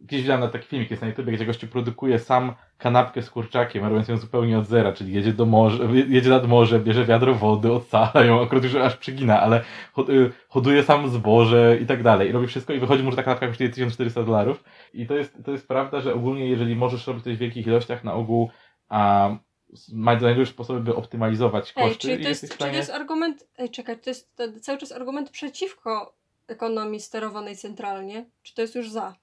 gdzieś 0.00 0.20
widziałem 0.20 0.40
na 0.40 0.48
taki 0.48 0.66
filmik 0.66 0.90
jest 0.90 1.02
na 1.02 1.08
YouTube, 1.08 1.26
gdzie 1.26 1.46
gościu 1.46 1.68
produkuje 1.68 2.18
sam 2.18 2.54
kanapkę 2.78 3.22
z 3.22 3.30
kurczakiem, 3.30 3.84
robiąc 3.84 4.08
ją 4.08 4.16
zupełnie 4.16 4.58
od 4.58 4.66
zera, 4.66 4.92
czyli 4.92 5.12
jedzie 5.12 5.32
do 5.32 5.46
morza, 5.46 5.84
jedzie 6.08 6.30
nad 6.30 6.48
morze, 6.48 6.80
bierze 6.80 7.04
wiadro 7.04 7.34
wody, 7.34 7.72
ocala 7.72 8.24
ją, 8.24 8.42
akurat 8.42 8.64
już 8.64 8.74
aż 8.74 8.96
przygina, 8.96 9.40
ale 9.40 9.60
y, 10.08 10.32
hoduje 10.48 10.82
sam 10.82 11.08
zboże 11.08 11.78
i 11.82 11.86
tak 11.86 12.02
dalej. 12.02 12.28
I 12.28 12.32
robi 12.32 12.46
wszystko 12.46 12.72
i 12.72 12.78
wychodzi 12.78 13.02
mu, 13.02 13.10
że 13.10 13.16
ta 13.16 13.22
kanapka 13.22 13.46
kosztuje 13.46 13.70
1400 13.70 14.22
dolarów. 14.22 14.64
I 14.94 15.06
to 15.06 15.14
jest, 15.14 15.44
to 15.44 15.50
jest 15.50 15.68
prawda, 15.68 16.00
że 16.00 16.14
ogólnie 16.14 16.48
jeżeli 16.48 16.76
możesz 16.76 17.06
robić 17.06 17.24
coś 17.24 17.36
w 17.36 17.40
wielkich 17.40 17.66
ilościach, 17.66 18.04
na 18.04 18.14
ogół 18.14 18.50
a, 18.88 19.30
znajdujesz 19.76 20.48
sposoby, 20.48 20.80
by 20.80 20.94
optymalizować 20.94 21.72
koszty. 21.72 21.90
Ej, 21.90 21.96
czyli 21.96 22.22
to, 22.22 22.28
jest, 22.28 22.40
czyli 22.40 22.52
stanie... 22.54 22.70
to 22.72 22.76
jest 22.76 22.90
argument. 22.90 23.46
Ej, 23.58 23.70
czekaj, 23.70 23.98
to 23.98 24.10
jest 24.10 24.36
to 24.36 24.44
cały 24.60 24.78
czas 24.78 24.92
argument 24.92 25.30
przeciwko 25.30 26.14
ekonomii 26.48 27.00
sterowanej 27.00 27.56
centralnie? 27.56 28.24
Czy 28.42 28.54
to 28.54 28.62
jest 28.62 28.74
już 28.74 28.90
za? 28.90 29.14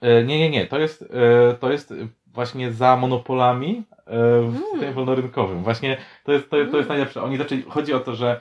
E, 0.00 0.24
Nie, 0.24 0.38
nie, 0.38 0.50
nie. 0.50 0.66
To 0.66 0.78
jest, 0.78 1.02
e, 1.02 1.54
to 1.54 1.72
jest 1.72 1.94
właśnie 2.26 2.72
za 2.72 2.96
monopolami 2.96 3.82
e, 4.06 4.12
w 4.40 4.56
Mm. 4.56 4.62
systemie 4.72 4.92
wolnorynkowym. 4.92 5.62
Właśnie 5.62 5.96
to 6.24 6.32
jest, 6.32 6.50
to, 6.50 6.56
jest- 6.56 6.70
to 6.70 6.76
jest 6.76 6.86
Mm. 6.90 6.98
najlepsze. 6.98 7.22
Oni 7.22 7.36
zaczęli, 7.36 7.62
chodzi 7.62 7.92
o 7.94 8.00
to, 8.00 8.14
że 8.14 8.40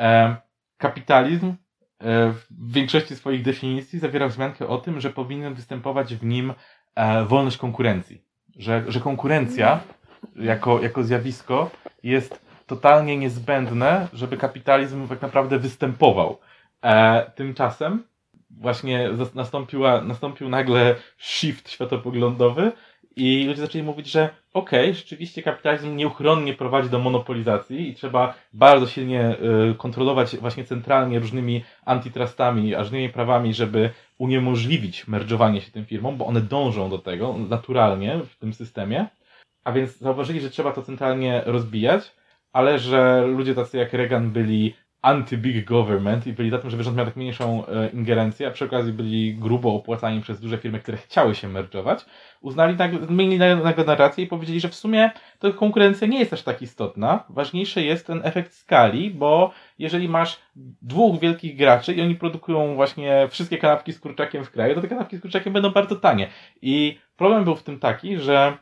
e, 0.00 0.36
kapitalizm 0.78 1.46
e, 1.48 1.54
w 2.32 2.72
większości 2.72 3.16
swoich 3.16 3.42
definicji 3.42 3.98
zawiera 3.98 4.28
wzmiankę 4.28 4.66
o 4.68 4.78
tym, 4.78 5.00
że 5.00 5.10
powinien 5.10 5.54
występować 5.54 6.14
w 6.14 6.24
nim 6.24 6.52
e, 6.94 7.24
wolność 7.24 7.56
konkurencji. 7.56 8.22
Że, 8.56 8.84
że 8.88 9.00
konkurencja 9.00 9.80
jako, 10.36 10.82
jako 10.82 11.04
zjawisko 11.04 11.70
jest 12.02 12.44
totalnie 12.66 13.16
niezbędne, 13.16 14.08
żeby 14.12 14.36
kapitalizm 14.36 15.08
tak 15.08 15.22
naprawdę 15.22 15.58
występował. 15.58 16.38
E, 16.82 17.30
tymczasem 17.34 18.04
właśnie 18.50 19.10
nastąpiła, 19.34 20.00
nastąpił 20.00 20.48
nagle 20.48 20.94
shift 21.18 21.70
światopoglądowy 21.70 22.72
i 23.16 23.44
ludzie 23.44 23.60
zaczęli 23.60 23.84
mówić, 23.84 24.10
że 24.10 24.28
okej, 24.54 24.94
rzeczywiście 24.94 25.42
kapitalizm 25.42 25.96
nieuchronnie 25.96 26.54
prowadzi 26.54 26.90
do 26.90 26.98
monopolizacji 26.98 27.88
i 27.88 27.94
trzeba 27.94 28.34
bardzo 28.52 28.86
silnie 28.86 29.36
y, 29.70 29.74
kontrolować 29.74 30.36
właśnie 30.36 30.64
centralnie 30.64 31.18
różnymi 31.18 31.64
antitrustami, 31.84 32.74
różnymi 32.74 33.08
prawami, 33.08 33.54
żeby 33.54 33.90
uniemożliwić 34.18 35.08
merdżowanie 35.08 35.60
się 35.60 35.70
tym 35.70 35.86
firmom, 35.86 36.16
bo 36.16 36.26
one 36.26 36.40
dążą 36.40 36.90
do 36.90 36.98
tego 36.98 37.34
naturalnie 37.48 38.18
w 38.18 38.36
tym 38.36 38.54
systemie. 38.54 39.06
A 39.64 39.72
więc 39.72 39.98
zauważyli, 39.98 40.40
że 40.40 40.50
trzeba 40.50 40.72
to 40.72 40.82
centralnie 40.82 41.42
rozbijać, 41.46 42.14
ale 42.52 42.78
że 42.78 43.26
ludzie 43.26 43.54
tacy 43.54 43.78
jak 43.78 43.92
Reagan 43.92 44.30
byli 44.30 44.74
anti-big 45.04 45.64
government 45.64 46.26
i 46.26 46.32
byli 46.32 46.50
za 46.50 46.58
tym, 46.58 46.70
żeby 46.70 46.82
rząd 46.82 46.96
miał 46.96 47.06
tak 47.06 47.16
mniejszą 47.16 47.66
e, 47.66 47.88
ingerencję, 47.88 48.48
a 48.48 48.50
przy 48.50 48.64
okazji 48.64 48.92
byli 48.92 49.34
grubo 49.34 49.74
opłacani 49.74 50.20
przez 50.20 50.40
duże 50.40 50.58
firmy, 50.58 50.80
które 50.80 50.96
chciały 50.96 51.34
się 51.34 51.48
merdżować, 51.48 52.04
uznali, 52.40 52.76
zmienili 53.02 53.38
na- 53.38 53.56
nagle 53.56 53.84
narrację 53.84 54.24
i 54.24 54.26
powiedzieli, 54.26 54.60
że 54.60 54.68
w 54.68 54.74
sumie 54.74 55.10
to 55.38 55.52
konkurencja 55.52 56.06
nie 56.06 56.18
jest 56.18 56.32
aż 56.32 56.42
tak 56.42 56.62
istotna. 56.62 57.24
Ważniejszy 57.28 57.82
jest 57.82 58.06
ten 58.06 58.20
efekt 58.24 58.52
skali, 58.54 59.10
bo 59.10 59.52
jeżeli 59.78 60.08
masz 60.08 60.40
dwóch 60.82 61.20
wielkich 61.20 61.56
graczy 61.56 61.94
i 61.94 62.02
oni 62.02 62.14
produkują 62.14 62.74
właśnie 62.74 63.28
wszystkie 63.30 63.58
kanapki 63.58 63.92
z 63.92 64.00
kurczakiem 64.00 64.44
w 64.44 64.50
kraju, 64.50 64.74
to 64.74 64.80
te 64.80 64.88
kanapki 64.88 65.16
z 65.16 65.20
kurczakiem 65.20 65.52
będą 65.52 65.70
bardzo 65.70 65.96
tanie. 65.96 66.28
I 66.62 66.98
problem 67.16 67.44
był 67.44 67.56
w 67.56 67.62
tym 67.62 67.78
taki, 67.78 68.18
że 68.18 68.58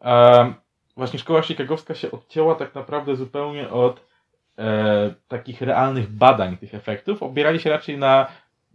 e, 0.00 0.54
właśnie 0.96 1.18
szkoła 1.18 1.42
chicagowska 1.42 1.94
się 1.94 2.10
odcięła 2.10 2.54
tak 2.54 2.74
naprawdę 2.74 3.16
zupełnie 3.16 3.70
od 3.70 4.06
e, 4.58 5.14
takich 5.28 5.62
realnych 5.62 6.10
badań 6.10 6.56
tych 6.56 6.74
efektów. 6.74 7.22
Opierali 7.22 7.60
się 7.60 7.70
raczej 7.70 7.98
na 7.98 8.26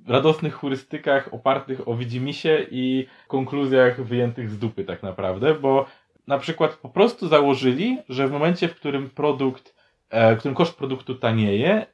radosnych 0.08 0.54
hurystykach 0.54 1.34
opartych 1.34 1.88
o 1.88 1.96
widzimisię 1.96 2.66
i 2.72 3.08
konkluzjach 3.28 4.04
wyjętych 4.04 4.50
z 4.50 4.60
dupy 4.60 4.84
tak 4.84 5.04
naprawdę, 5.04 5.56
bo 5.56 5.86
na 6.28 6.38
przykład 6.38 6.76
po 6.76 6.90
prostu 6.90 7.28
założyli, 7.28 7.98
że 8.10 8.28
w 8.28 8.32
momencie, 8.32 8.68
w 8.68 8.76
którym 8.76 9.10
produkt, 9.10 9.76
e, 10.10 10.36
w 10.36 10.40
którym 10.40 10.56
koszt 10.56 10.78
produktu 10.78 11.16
tanieje, 11.16 11.86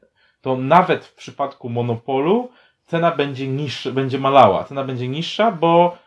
to 0.41 0.57
nawet 0.57 1.05
w 1.05 1.15
przypadku 1.15 1.69
monopolu 1.69 2.49
cena 2.87 3.11
będzie 3.11 3.47
niższa, 3.47 3.91
będzie 3.91 4.19
malała. 4.19 4.63
Cena 4.63 4.83
będzie 4.83 5.07
niższa, 5.07 5.51
bo 5.51 5.97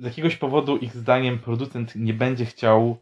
z 0.00 0.04
jakiegoś 0.04 0.36
powodu 0.36 0.76
ich 0.76 0.96
zdaniem 0.96 1.38
producent 1.38 1.96
nie 1.96 2.14
będzie 2.14 2.44
chciał 2.46 2.96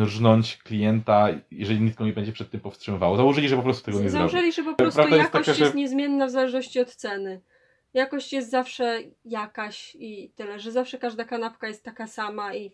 rżnąć 0.00 0.56
klienta, 0.56 1.28
jeżeli 1.50 1.80
nic 1.80 1.94
go 1.94 2.06
nie 2.06 2.12
będzie 2.12 2.32
przed 2.32 2.50
tym 2.50 2.60
powstrzymywało. 2.60 3.16
Założyli, 3.16 3.48
że 3.48 3.56
po 3.56 3.62
prostu 3.62 3.84
tego 3.84 4.00
nie 4.00 4.10
zrobi. 4.10 4.30
Założyli, 4.30 4.52
że 4.52 4.62
po 4.62 4.74
prostu 4.74 4.96
Prawda 4.96 5.16
jest 5.16 5.26
jakość 5.28 5.46
taka, 5.46 5.58
że- 5.58 5.64
jest 5.64 5.76
niezmienna 5.76 6.26
w 6.26 6.30
zależności 6.30 6.80
od 6.80 6.94
ceny. 6.94 7.40
Jakość 7.94 8.32
jest 8.32 8.50
zawsze 8.50 8.98
jakaś 9.24 9.96
i 10.00 10.30
tyle, 10.36 10.60
że 10.60 10.72
zawsze 10.72 10.98
każda 10.98 11.24
kanapka 11.24 11.68
jest 11.68 11.84
taka 11.84 12.06
sama 12.06 12.54
i 12.54 12.70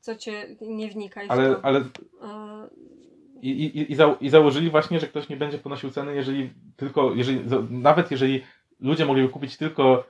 co 0.00 0.14
cię 0.16 0.56
nie 0.60 0.88
wnikaj 0.88 1.28
w 1.28 1.30
Ale, 1.30 1.54
to. 1.54 1.64
ale 1.64 1.78
E, 1.78 1.84
i, 3.42 3.50
i, 3.50 3.92
i, 3.92 3.94
za, 3.94 4.16
i 4.20 4.28
założyli 4.28 4.70
właśnie, 4.70 5.00
że 5.00 5.06
ktoś 5.06 5.28
nie 5.28 5.36
będzie 5.36 5.58
ponosił 5.58 5.90
ceny, 5.90 6.14
jeżeli 6.14 6.50
tylko, 6.76 7.14
jeżeli, 7.14 7.40
nawet 7.70 8.10
jeżeli 8.10 8.42
ludzie 8.80 9.06
mogliby 9.06 9.28
kupić 9.28 9.56
tylko, 9.56 10.04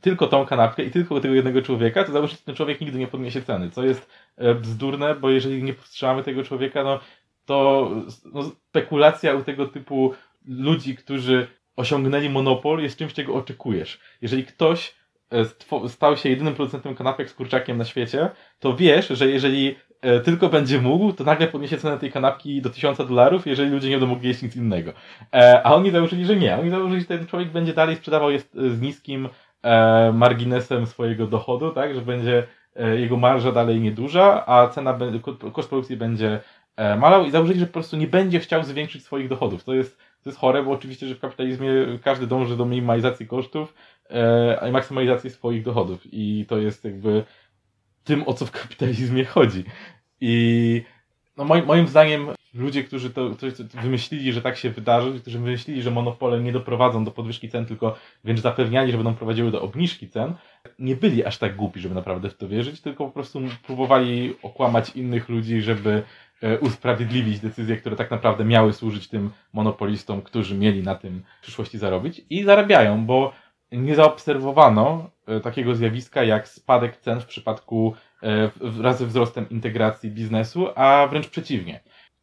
tylko 0.00 0.26
tą 0.26 0.46
kanapkę 0.46 0.84
i 0.84 0.90
tylko 0.90 1.20
tego 1.20 1.34
jednego 1.34 1.62
człowieka, 1.62 2.04
to 2.04 2.12
założyli, 2.12 2.38
że 2.38 2.44
ten 2.44 2.54
człowiek 2.54 2.80
nigdy 2.80 2.98
nie 2.98 3.06
podniesie 3.06 3.42
ceny, 3.42 3.70
co 3.70 3.84
jest 3.84 4.10
e, 4.36 4.54
bzdurne, 4.54 5.14
bo 5.14 5.30
jeżeli 5.30 5.62
nie 5.62 5.74
powstrzymamy 5.74 6.22
tego 6.22 6.42
człowieka, 6.42 6.84
no 6.84 7.00
to 7.46 7.90
no, 8.32 8.42
spekulacja 8.42 9.34
u 9.34 9.42
tego 9.42 9.66
typu 9.66 10.14
ludzi, 10.46 10.96
którzy 10.96 11.46
osiągnęli 11.76 12.30
monopol 12.30 12.82
jest 12.82 12.98
czymś, 12.98 13.12
czego 13.12 13.34
oczekujesz. 13.34 14.00
Jeżeli 14.22 14.44
ktoś 14.44 14.94
e, 15.30 15.88
stał 15.88 16.16
się 16.16 16.28
jedynym 16.28 16.54
producentem 16.54 16.94
kanapek 16.94 17.30
z 17.30 17.34
kurczakiem 17.34 17.78
na 17.78 17.84
świecie, 17.84 18.30
to 18.58 18.76
wiesz, 18.76 19.08
że 19.08 19.30
jeżeli 19.30 19.76
e, 20.00 20.20
tylko 20.20 20.48
będzie 20.48 20.80
mógł, 20.80 21.12
to 21.12 21.24
nagle 21.24 21.46
podniesie 21.46 21.78
cenę 21.78 21.98
tej 21.98 22.12
kanapki 22.12 22.62
do 22.62 22.70
1000 22.70 22.98
dolarów, 22.98 23.46
jeżeli 23.46 23.70
ludzie 23.70 23.88
nie 23.88 23.98
będą 23.98 24.14
mogli 24.14 24.28
jeść 24.28 24.42
nic 24.42 24.56
innego. 24.56 24.92
A 25.64 25.74
oni 25.74 25.90
założyli, 25.90 26.24
że 26.26 26.36
nie. 26.36 26.56
Oni 26.58 26.70
założyli, 26.70 27.00
że 27.00 27.06
ten 27.06 27.26
człowiek 27.26 27.48
będzie 27.48 27.74
dalej 27.74 27.96
sprzedawał 27.96 28.30
jest 28.30 28.56
e, 28.56 28.70
z 28.70 28.80
niskim 28.80 29.28
e, 29.62 30.12
marginesem 30.12 30.86
swojego 30.86 31.26
dochodu, 31.26 31.70
tak, 31.70 31.94
że 31.94 32.00
będzie 32.00 32.46
e, 32.76 33.00
jego 33.00 33.16
marża 33.16 33.52
dalej 33.52 33.80
nieduża, 33.80 34.46
a 34.46 34.68
cena, 34.68 34.98
koszt 35.52 35.68
produkcji 35.68 35.96
będzie 35.96 36.40
e, 36.76 36.96
malał 36.96 37.24
i 37.24 37.30
założyli, 37.30 37.60
że 37.60 37.66
po 37.66 37.72
prostu 37.72 37.96
nie 37.96 38.06
będzie 38.06 38.40
chciał 38.40 38.64
zwiększyć 38.64 39.04
swoich 39.04 39.28
dochodów. 39.28 39.64
To 39.64 39.74
jest, 39.74 39.96
to 39.96 40.30
jest 40.30 40.38
chore, 40.38 40.62
bo 40.62 40.70
oczywiście, 40.70 41.06
że 41.06 41.14
w 41.14 41.20
kapitalizmie 41.20 41.70
każdy 42.04 42.26
dąży 42.26 42.56
do 42.56 42.66
minimalizacji 42.66 43.26
kosztów 43.26 43.74
e, 44.10 44.68
i 44.68 44.72
maksymalizacji 44.72 45.30
swoich 45.30 45.62
dochodów 45.62 46.00
i 46.12 46.46
to 46.48 46.58
jest 46.58 46.84
jakby 46.84 47.24
tym, 48.04 48.22
o 48.26 48.34
co 48.34 48.46
w 48.46 48.50
kapitalizmie 48.50 49.24
chodzi. 49.24 49.64
I 50.20 50.82
no 51.40 51.46
moim, 51.46 51.66
moim 51.66 51.88
zdaniem 51.88 52.28
ludzie, 52.54 52.84
którzy 52.84 53.10
to, 53.10 53.30
którzy 53.30 53.52
to 53.52 53.80
wymyślili, 53.82 54.32
że 54.32 54.42
tak 54.42 54.56
się 54.56 54.70
wydarzy, 54.70 55.20
którzy 55.20 55.38
wymyślili, 55.38 55.82
że 55.82 55.90
monopole 55.90 56.40
nie 56.40 56.52
doprowadzą 56.52 57.04
do 57.04 57.10
podwyżki 57.10 57.48
cen, 57.48 57.66
tylko 57.66 57.96
wręcz 58.24 58.40
zapewniali, 58.40 58.90
że 58.92 58.98
będą 58.98 59.14
prowadziły 59.14 59.50
do 59.50 59.62
obniżki 59.62 60.08
cen, 60.08 60.34
nie 60.78 60.96
byli 60.96 61.24
aż 61.24 61.38
tak 61.38 61.56
głupi, 61.56 61.80
żeby 61.80 61.94
naprawdę 61.94 62.30
w 62.30 62.36
to 62.36 62.48
wierzyć, 62.48 62.80
tylko 62.80 63.04
po 63.04 63.10
prostu 63.10 63.40
próbowali 63.66 64.34
okłamać 64.42 64.90
innych 64.90 65.28
ludzi, 65.28 65.62
żeby 65.62 66.02
e, 66.42 66.58
usprawiedliwić 66.58 67.40
decyzje, 67.40 67.76
które 67.76 67.96
tak 67.96 68.10
naprawdę 68.10 68.44
miały 68.44 68.72
służyć 68.72 69.08
tym 69.08 69.30
monopolistom, 69.52 70.22
którzy 70.22 70.54
mieli 70.54 70.82
na 70.82 70.94
tym 70.94 71.22
w 71.38 71.42
przyszłości 71.42 71.78
zarobić 71.78 72.22
i 72.30 72.44
zarabiają, 72.44 73.06
bo 73.06 73.32
nie 73.72 73.94
zaobserwowano 73.94 75.10
e, 75.26 75.40
takiego 75.40 75.74
zjawiska 75.74 76.24
jak 76.24 76.48
spadek 76.48 76.96
cen 76.96 77.20
w 77.20 77.26
przypadku 77.26 77.94
wraz 78.60 78.98
ze 78.98 79.06
wzrostem 79.06 79.48
integracji 79.50 80.10
biznesu, 80.10 80.68
a 80.74 81.06
wręcz 81.10 81.28
przeciwnie. 81.28 81.80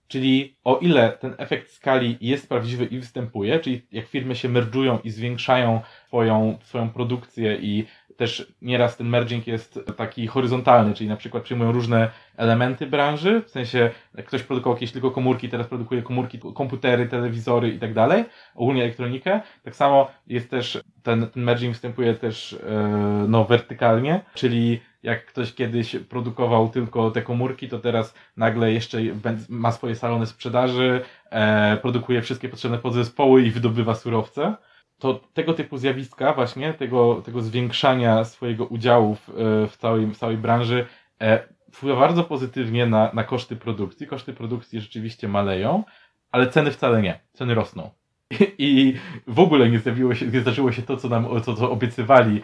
Czyli 0.08 0.58
o 0.64 0.78
ile 0.78 1.12
ten 1.12 1.36
efekt 1.38 1.72
skali 1.72 2.18
jest 2.22 2.50
prawdziwy 2.50 2.86
i 2.86 3.00
występuje, 3.00 3.60
czyli 3.60 3.82
jak 3.92 4.08
firmy 4.08 4.36
się 4.36 4.50
merdżują 4.50 5.00
i 5.04 5.10
zwiększają 5.10 5.82
swoją, 6.08 6.58
swoją 6.62 6.90
produkcję 6.90 7.58
i 7.62 7.86
też 8.18 8.54
nieraz 8.62 8.98
ten 8.98 9.08
merging 9.08 9.48
jest 9.48 9.80
taki 9.98 10.28
horyzontalny, 10.28 10.94
czyli 10.94 11.10
na 11.10 11.16
przykład 11.16 11.44
przyjmują 11.44 11.72
różne 11.72 12.10
elementy 12.38 12.88
branży, 12.88 13.42
w 13.46 13.50
sensie 13.50 13.90
jak 14.16 14.26
ktoś 14.26 14.44
produkował 14.44 14.76
jakieś 14.76 14.92
tylko 14.92 15.12
komórki, 15.12 15.50
teraz 15.50 15.68
produkuje 15.68 16.02
komórki, 16.02 16.40
komputery, 16.56 17.08
telewizory 17.08 17.70
i 17.70 17.80
tak 17.80 17.94
dalej, 17.94 18.26
ogólnie 18.56 18.84
elektronikę. 18.84 19.42
Tak 19.64 19.76
samo 19.76 20.12
jest 20.28 20.50
też, 20.50 20.82
ten, 21.04 21.28
ten 21.28 21.44
merging 21.44 21.74
występuje 21.74 22.14
też 22.14 22.54
e, 22.54 23.26
no, 23.28 23.46
wertykalnie, 23.46 24.22
czyli 24.34 24.80
jak 25.08 25.26
ktoś 25.26 25.54
kiedyś 25.54 25.96
produkował 25.96 26.70
tylko 26.70 27.12
te 27.12 27.22
komórki, 27.22 27.70
to 27.70 27.80
teraz 27.80 28.13
nagle 28.38 28.72
jeszcze 28.72 29.00
ma 29.50 29.72
swoje 29.72 29.96
salony 29.96 30.26
sprzedaży, 30.26 31.02
e, 31.30 31.78
produkuje 31.78 32.22
wszystkie 32.22 32.50
potrzebne 32.50 32.78
podzespoły 32.78 33.43
i 33.43 33.52
wydobywa 33.52 33.96
surowce. 33.96 34.56
To 35.00 35.20
tego 35.34 35.54
typu 35.54 35.78
zjawiska 35.78 36.34
właśnie, 36.34 36.74
tego, 36.74 37.22
tego 37.26 37.41
zwiększania 37.41 38.24
swojego 38.24 38.65
udziału 38.65 39.15
w, 39.15 39.30
e, 39.30 39.34
w, 39.67 39.78
całej, 39.78 40.06
w 40.06 40.17
całej 40.17 40.38
branży 40.38 40.86
e, 41.22 41.39
wpływa 41.72 42.00
bardzo 42.00 42.24
pozytywnie 42.24 42.86
na, 42.86 43.12
na 43.13 43.24
koszty 43.24 43.56
produkcji. 43.56 44.08
Koszty 44.08 44.34
produkcji 44.34 44.82
rzeczywiście 44.82 45.28
maleją, 45.28 45.84
ale 46.32 46.48
ceny 46.48 46.72
wcale 46.72 47.02
nie. 47.02 47.20
Ceny 47.34 47.56
rosną. 47.56 47.89
I 48.58 48.96
w 49.28 49.39
ogóle 49.39 49.70
nie, 49.70 49.80
się, 50.15 50.28
nie 50.28 50.39
zdarzyło 50.41 50.72
się 50.72 50.82
to, 50.82 50.98
co 50.98 51.10
nam 51.10 51.41
co, 51.41 51.56
co 51.56 51.72
obiecywali, 51.72 52.41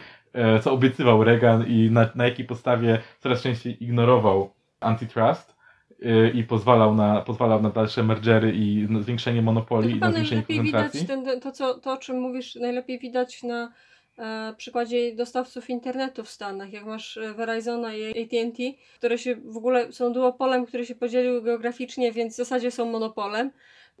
co 0.62 0.72
obiecywał 0.72 1.24
Reagan 1.24 1.66
i 1.66 1.90
na, 1.90 2.10
na 2.14 2.24
jakiej 2.24 2.44
podstawie 2.46 2.98
coraz 3.20 3.42
częściej 3.42 3.84
ignorował 3.84 4.50
antitrust 4.80 5.54
e, 6.02 6.30
i 6.30 6.44
pozwalał 6.44 6.94
na, 6.94 7.20
pozwalał 7.20 7.62
na 7.62 7.70
dalsze 7.70 8.02
mergery 8.02 8.52
i 8.52 8.86
na 8.90 9.00
zwiększenie 9.00 9.40
To 9.40 9.44
monopoli 9.44 9.90
i 9.90 10.00
na 10.00 10.12
zwiększenie 10.12 10.40
najlepiej 10.40 10.62
widać 10.62 10.82
koncentracji. 10.82 11.06
ten, 11.06 11.24
ten, 11.24 11.40
to, 11.40 11.52
co, 11.52 11.74
to, 11.74 11.92
o 11.92 11.96
czym 11.96 12.20
mówisz, 12.20 12.54
najlepiej 12.54 12.98
widać 12.98 13.42
na 13.42 13.72
e, 14.18 14.54
przykładzie 14.56 15.16
dostawców 15.16 15.70
internetu 15.70 16.24
w 16.24 16.28
Stanach. 16.28 16.72
Jak 16.72 16.84
masz 16.84 17.16
e, 17.16 17.34
Verizona 17.34 17.94
i 17.94 18.22
AT&T, 18.22 18.62
które 18.94 19.18
się 19.18 19.36
w 19.36 19.56
ogóle 19.56 19.92
są 19.92 20.12
duopolem, 20.12 20.66
które 20.66 20.86
się 20.86 20.94
podzieliły 20.94 21.42
geograficznie, 21.42 22.12
więc 22.12 22.34
w 22.34 22.36
zasadzie 22.36 22.70
są 22.70 22.90
monopolem. 22.90 23.50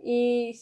I 0.02 0.52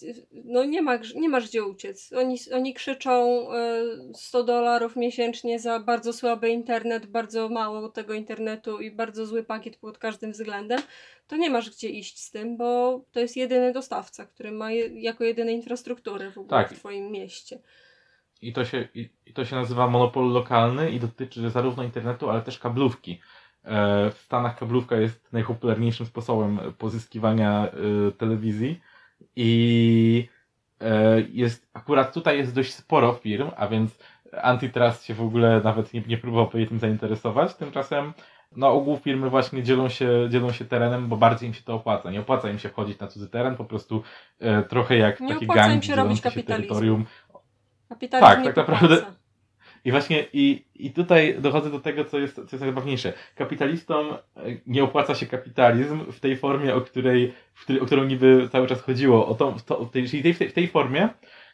no 0.45 0.64
nie, 0.64 0.83
ma, 0.83 0.99
nie 1.14 1.29
masz 1.29 1.49
gdzie 1.49 1.64
uciec. 1.64 2.12
Oni, 2.12 2.37
oni 2.55 2.75
krzyczą 2.75 3.47
e, 3.53 3.83
100 4.14 4.45
dolarów 4.45 4.97
miesięcznie 4.97 5.59
za 5.59 5.81
bardzo 5.81 6.12
słaby 6.12 6.49
internet, 6.49 7.07
bardzo 7.07 7.49
mało 7.49 7.88
tego 7.88 8.14
internetu 8.14 8.81
i 8.81 8.90
bardzo 8.90 9.27
zły 9.27 9.45
pakiet 9.45 9.77
pod 9.77 9.99
każdym 9.99 10.33
względem 10.33 10.81
to 11.33 11.37
nie 11.37 11.51
masz 11.51 11.71
gdzie 11.71 11.88
iść 11.88 12.18
z 12.18 12.31
tym, 12.31 12.57
bo 12.57 13.01
to 13.12 13.21
jest 13.21 13.37
jedyny 13.37 13.73
dostawca, 13.73 14.27
który 14.27 14.53
ma 14.53 14.71
je, 14.71 15.03
jako 15.03 15.25
jedyny 15.25 15.53
infrastrukturę 15.53 16.31
w 16.31 16.38
ogóle 16.38 16.62
Tak. 16.62 16.73
w 16.73 16.79
twoim 16.79 17.11
mieście. 17.11 17.59
I 18.42 18.53
to, 18.53 18.64
się, 18.64 18.88
i, 18.95 19.11
I 19.27 19.33
to 19.33 19.45
się 19.45 19.57
nazywa 19.57 19.87
monopol 19.87 20.33
lokalny 20.33 20.90
i 20.90 21.01
dotyczy 21.01 21.51
zarówno 21.51 21.83
internetu, 21.83 22.31
ale 22.31 22.42
też 22.42 22.59
kablówki. 22.59 23.21
E, 23.64 24.11
W 24.11 24.18
Stanach 24.18 24.59
kablówka 24.59 24.97
jest 24.97 25.33
najpopularniejszym 25.33 26.07
sposobem 26.07 26.61
pozyskiwania 26.79 27.68
e, 27.68 28.12
telewizji 28.12 28.81
i 29.37 30.29
e, 30.81 31.21
jest, 31.21 31.69
akurat 31.75 32.15
tutaj 32.15 32.39
jest 32.39 32.55
dość 32.55 32.75
sporo 32.75 33.13
firm, 33.13 33.51
a 33.57 33.69
więc 33.69 33.99
antitrust 34.43 35.05
się 35.05 35.15
w 35.15 35.23
ogóle 35.23 35.61
nawet 35.65 35.95
nie, 35.95 36.03
nie 36.09 36.19
próbował 36.19 36.51
tym 36.69 36.79
zainteresować. 36.79 37.55
Tymczasem 37.55 38.13
no 38.57 38.73
ogół 38.73 38.97
firmy 38.97 39.31
właśnie 39.31 39.63
dzielą 39.63 39.89
się, 39.89 40.27
dzielą 40.31 40.53
się 40.53 40.65
terenem, 40.65 41.09
bo 41.09 41.17
bardziej 41.17 41.49
im 41.49 41.55
się 41.55 41.63
to 41.63 41.75
opłaca. 41.75 42.11
Nie 42.11 42.21
opłaca 42.21 42.51
im 42.51 42.59
się 42.59 42.69
wchodzić 42.69 42.99
na 42.99 43.07
cudzy 43.07 43.29
teren, 43.29 43.57
po 43.57 43.65
prostu 43.65 44.03
e, 44.41 44.63
trochę 44.63 44.97
jak 44.97 45.21
Nie 45.21 45.29
takie 45.35 45.47
opłaca 45.47 45.65
im 45.65 45.71
gangi 45.71 45.87
się 45.87 45.97
robić 45.97 46.17
się 46.17 46.23
kapitalizmu. 46.23 46.69
terytorium. 46.69 47.05
Kapitalizm 47.89 48.27
Tak, 48.27 48.45
tak 48.45 48.57
naprawdę- 48.57 48.97
popłaca. 48.97 49.22
I 49.85 49.90
właśnie 49.90 50.25
i, 50.33 50.64
i 50.75 50.90
tutaj 50.90 51.37
dochodzę 51.40 51.71
do 51.71 51.81
tego, 51.81 52.05
co 52.05 52.18
jest, 52.18 52.35
co 52.35 52.40
jest 52.42 52.61
najzabawniejsze. 52.61 53.12
Kapitalistom 53.35 54.07
e, 54.12 54.18
nie 54.66 54.85
opłaca 54.85 55.14
się 55.14 55.27
kapitalizm 55.27 56.12
w 56.12 56.21
tej 56.21 56.37
formie, 56.37 56.75
o 56.75 56.81
której, 56.81 57.33
w 57.55 57.62
której, 57.62 57.83
o 57.83 57.87
którą 57.87 58.05
niby 58.05 58.49
cały 58.53 58.66
czas 58.66 58.83
chodziło. 58.83 59.27
O 59.27 59.35
tą, 59.35 59.57
to, 59.66 59.87
tej, 59.87 60.09
czyli 60.09 60.23
tej- 60.23 60.49
w 60.49 60.53
tej 60.53 60.68
formie, 60.68 61.09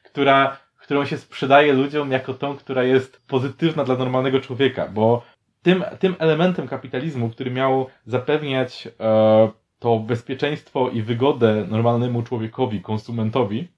która, 0.04 0.56
którą 0.78 1.04
się 1.04 1.16
sprzedaje 1.18 1.72
ludziom 1.72 2.10
jako 2.12 2.34
tą, 2.34 2.56
która 2.56 2.82
jest 2.84 3.22
pozytywna 3.26 3.84
dla 3.84 3.96
normalnego 3.96 4.40
człowieka, 4.40 4.88
bo 4.94 5.22
tym, 5.62 5.84
tym 5.98 6.14
elementem 6.18 6.68
kapitalizmu, 6.68 7.30
który 7.30 7.50
miał 7.50 7.86
zapewniać 8.06 8.88
e, 9.00 9.50
to 9.78 9.98
bezpieczeństwo 9.98 10.90
i 10.90 11.02
wygodę 11.02 11.66
normalnemu 11.68 12.22
człowiekowi, 12.22 12.80
konsumentowi, 12.80 13.68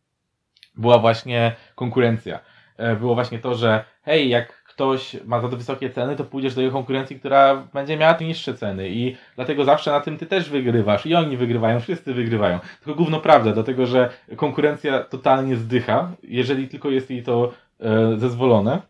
była 0.76 0.98
właśnie 0.98 1.56
konkurencja. 1.74 2.40
E, 2.80 2.96
było 2.96 3.14
właśnie 3.14 3.38
to, 3.38 3.54
że 3.54 3.84
hej, 4.02 4.28
jak 4.28 4.64
ktoś 4.64 5.16
ma 5.24 5.40
za 5.40 5.48
wysokie 5.48 5.90
ceny, 5.90 6.16
to 6.16 6.24
pójdziesz 6.24 6.54
do 6.54 6.60
jego 6.60 6.72
konkurencji, 6.72 7.18
która 7.18 7.66
będzie 7.74 7.96
miała 7.96 8.16
niższe 8.20 8.54
ceny. 8.54 8.90
I 8.90 9.16
dlatego 9.36 9.64
zawsze 9.64 9.90
na 9.90 10.00
tym 10.00 10.18
ty 10.18 10.26
też 10.26 10.50
wygrywasz. 10.50 11.06
I 11.06 11.14
oni 11.14 11.36
wygrywają, 11.36 11.80
wszyscy 11.80 12.14
wygrywają. 12.14 12.58
Tylko 12.84 12.98
gówno 12.98 13.20
prawda, 13.20 13.52
dlatego 13.52 13.86
że 13.86 14.10
konkurencja 14.36 15.04
totalnie 15.04 15.56
zdycha, 15.56 16.12
jeżeli 16.22 16.68
tylko 16.68 16.90
jest 16.90 17.10
jej 17.10 17.22
to 17.22 17.52
e, 17.80 18.18
zezwolone. 18.18 18.82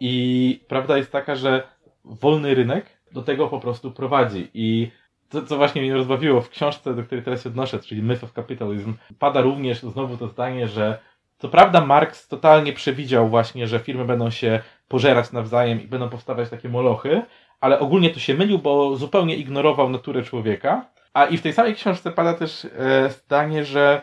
I 0.00 0.60
prawda 0.68 0.96
jest 0.96 1.12
taka, 1.12 1.36
że 1.36 1.62
wolny 2.04 2.54
rynek 2.54 2.86
do 3.12 3.22
tego 3.22 3.48
po 3.48 3.60
prostu 3.60 3.90
prowadzi. 3.90 4.48
I 4.54 4.90
to, 5.28 5.42
co 5.42 5.56
właśnie 5.56 5.82
mnie 5.82 5.94
rozbawiło 5.94 6.40
w 6.40 6.48
książce, 6.48 6.94
do 6.94 7.02
której 7.02 7.24
teraz 7.24 7.42
się 7.42 7.48
odnoszę, 7.48 7.78
czyli 7.78 8.02
Myth 8.02 8.24
of 8.24 8.32
Capitalism, 8.32 8.94
pada 9.18 9.40
również 9.40 9.80
znowu 9.80 10.16
to 10.16 10.28
zdanie, 10.28 10.68
że 10.68 10.98
co 11.38 11.48
prawda 11.48 11.80
Marx 11.80 12.28
totalnie 12.28 12.72
przewidział 12.72 13.28
właśnie, 13.28 13.68
że 13.68 13.78
firmy 13.78 14.04
będą 14.04 14.30
się 14.30 14.60
pożerać 14.88 15.32
nawzajem 15.32 15.82
i 15.82 15.86
będą 15.86 16.08
powstawać 16.08 16.50
takie 16.50 16.68
molochy, 16.68 17.22
ale 17.60 17.78
ogólnie 17.78 18.10
to 18.10 18.20
się 18.20 18.34
mylił, 18.34 18.58
bo 18.58 18.96
zupełnie 18.96 19.36
ignorował 19.36 19.90
naturę 19.90 20.22
człowieka. 20.22 20.86
A 21.14 21.24
i 21.24 21.36
w 21.36 21.42
tej 21.42 21.52
samej 21.52 21.74
książce 21.74 22.10
pada 22.10 22.34
też 22.34 22.64
e, 22.64 23.10
zdanie, 23.10 23.64
że 23.64 24.02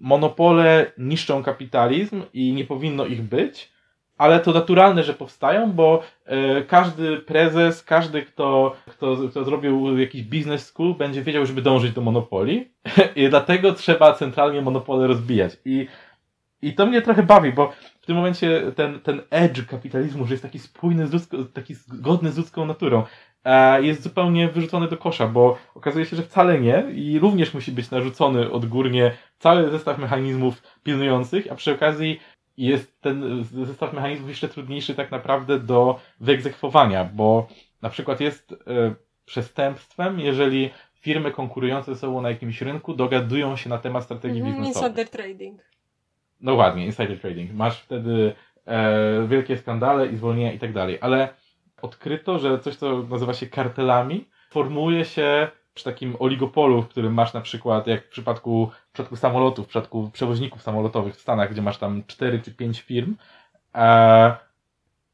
monopole 0.00 0.92
niszczą 0.98 1.42
kapitalizm 1.42 2.22
i 2.32 2.52
nie 2.52 2.64
powinno 2.64 3.06
ich 3.06 3.22
być, 3.22 3.76
ale 4.18 4.40
to 4.40 4.52
naturalne, 4.52 5.02
że 5.02 5.14
powstają, 5.14 5.72
bo 5.72 6.02
e, 6.24 6.62
każdy 6.62 7.16
prezes, 7.16 7.82
każdy, 7.82 8.22
kto, 8.22 8.76
kto, 8.90 9.16
kto 9.30 9.44
zrobił 9.44 9.98
jakiś 9.98 10.22
business 10.22 10.66
school, 10.66 10.94
będzie 10.94 11.22
wiedział, 11.22 11.46
żeby 11.46 11.62
dążyć 11.62 11.92
do 11.92 12.00
monopoli 12.00 12.68
i 13.16 13.28
dlatego 13.28 13.72
trzeba 13.72 14.12
centralnie 14.12 14.62
monopole 14.62 15.06
rozbijać. 15.06 15.56
I, 15.64 15.86
i 16.62 16.74
to 16.74 16.86
mnie 16.86 17.02
trochę 17.02 17.22
bawi, 17.22 17.52
bo 17.52 17.72
w 18.00 18.06
tym 18.06 18.16
momencie 18.16 18.72
ten, 18.76 19.00
ten 19.00 19.22
edge 19.30 19.66
kapitalizmu, 19.66 20.26
że 20.26 20.34
jest 20.34 20.42
taki 20.42 20.58
spójny, 20.58 21.06
z 21.06 21.12
ludzko, 21.12 21.44
taki 21.44 21.74
zgodny 21.74 22.32
z 22.32 22.36
ludzką 22.38 22.66
naturą, 22.66 23.04
e, 23.44 23.82
jest 23.82 24.02
zupełnie 24.02 24.48
wyrzucony 24.48 24.88
do 24.88 24.96
kosza, 24.96 25.26
bo 25.26 25.58
okazuje 25.74 26.06
się, 26.06 26.16
że 26.16 26.22
wcale 26.22 26.60
nie 26.60 26.84
i 26.94 27.18
również 27.18 27.54
musi 27.54 27.72
być 27.72 27.90
narzucony 27.90 28.50
odgórnie 28.50 29.12
cały 29.38 29.70
zestaw 29.70 29.98
mechanizmów 29.98 30.62
pilnujących, 30.82 31.52
a 31.52 31.54
przy 31.54 31.72
okazji 31.72 32.20
jest 32.56 33.00
ten 33.00 33.44
zestaw 33.44 33.92
mechanizmów 33.92 34.28
jeszcze 34.28 34.48
trudniejszy 34.48 34.94
tak 34.94 35.10
naprawdę 35.10 35.58
do 35.60 36.00
wyegzekwowania, 36.20 37.04
bo 37.04 37.48
na 37.82 37.90
przykład 37.90 38.20
jest 38.20 38.52
e, 38.52 38.56
przestępstwem, 39.24 40.20
jeżeli 40.20 40.70
firmy 41.00 41.30
konkurujące 41.30 41.94
ze 41.94 42.00
sobą 42.00 42.22
na 42.22 42.30
jakimś 42.30 42.62
rynku 42.62 42.94
dogadują 42.94 43.56
się 43.56 43.70
na 43.70 43.78
temat 43.78 44.04
strategii 44.04 44.40
Mhm, 44.40 44.56
biznesowej. 44.56 44.90
Insider 44.90 45.08
trading. 45.08 45.75
No 46.46 46.54
ładnie, 46.54 46.86
insider 46.86 47.20
trading. 47.20 47.52
Masz 47.52 47.80
wtedy 47.80 48.34
e, 48.66 49.26
wielkie 49.28 49.56
skandale 49.58 50.06
i 50.06 50.16
zwolnienia 50.16 50.52
i 50.52 50.58
tak 50.58 50.72
dalej, 50.72 50.98
ale 51.00 51.28
odkryto, 51.82 52.38
że 52.38 52.58
coś, 52.58 52.76
co 52.76 53.02
nazywa 53.02 53.34
się 53.34 53.46
kartelami, 53.46 54.28
formuje 54.50 55.04
się 55.04 55.48
przy 55.74 55.84
takim 55.84 56.16
oligopolu, 56.18 56.82
w 56.82 56.88
którym 56.88 57.14
masz 57.14 57.34
na 57.34 57.40
przykład, 57.40 57.86
jak 57.86 58.04
w 58.04 58.08
przypadku, 58.08 58.70
w 58.88 58.92
przypadku 58.92 59.16
samolotów, 59.16 59.66
w 59.66 59.68
przypadku 59.68 60.10
przewoźników 60.12 60.62
samolotowych 60.62 61.16
w 61.16 61.20
Stanach, 61.20 61.50
gdzie 61.50 61.62
masz 61.62 61.78
tam 61.78 62.02
4 62.06 62.40
czy 62.40 62.54
5 62.54 62.80
firm, 62.80 63.16
e, 63.74 64.36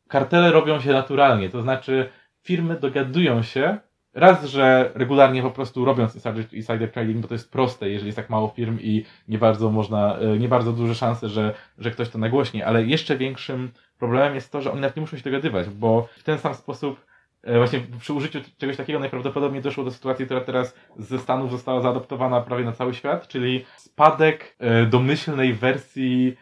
kartele 0.09 0.51
robią 0.51 0.81
się 0.81 0.93
naturalnie, 0.93 1.49
to 1.49 1.63
znaczy 1.63 2.11
firmy 2.43 2.81
dogadują 2.81 3.43
się, 3.43 3.79
raz, 4.15 4.45
że 4.45 4.91
regularnie 4.95 5.43
po 5.43 5.51
prostu 5.51 5.85
robiąc 5.85 6.15
insider, 6.15 6.45
insider 6.55 6.93
trading, 6.93 7.19
bo 7.19 7.29
to 7.29 7.35
jest 7.35 7.53
proste, 7.53 7.91
jeżeli 7.91 8.09
jest 8.09 8.17
tak 8.17 8.31
mało 8.31 8.49
firm 8.49 8.79
i 8.81 9.05
nie 9.29 9.39
bardzo 9.39 9.71
można, 9.71 10.19
e, 10.19 10.39
nie 10.39 10.49
bardzo 10.49 10.73
duże 10.73 10.95
szanse, 10.95 11.29
że, 11.29 11.55
że 11.79 11.91
ktoś 11.91 12.09
to 12.09 12.19
nagłośni, 12.19 12.63
ale 12.63 12.85
jeszcze 12.85 13.17
większym 13.17 13.71
problemem 13.99 14.35
jest 14.35 14.53
to, 14.53 14.63
że 14.63 14.73
oni 14.73 14.81
nawet 14.81 14.97
nie 14.97 15.01
muszą 15.01 15.17
się 15.17 15.25
dogadywać, 15.25 15.69
bo 15.69 16.09
w 16.17 16.23
ten 16.23 16.39
sam 16.39 16.55
sposób 16.55 17.07
e, 17.43 17.59
właśnie 17.59 17.81
przy 18.01 18.13
użyciu 18.13 18.39
czegoś 18.59 18.77
takiego 18.77 18.99
najprawdopodobniej 18.99 19.63
doszło 19.63 19.85
do 19.85 19.91
sytuacji, 19.91 20.25
która 20.25 20.41
teraz 20.41 20.75
ze 20.99 21.19
Stanów 21.19 21.51
została 21.51 21.81
zaadoptowana 21.81 22.41
prawie 22.41 22.65
na 22.65 22.73
cały 22.73 22.95
świat, 22.95 23.29
czyli 23.29 23.65
spadek 23.77 24.57
e, 24.59 24.87
domyślnej 24.87 25.55
wersji 25.55 26.37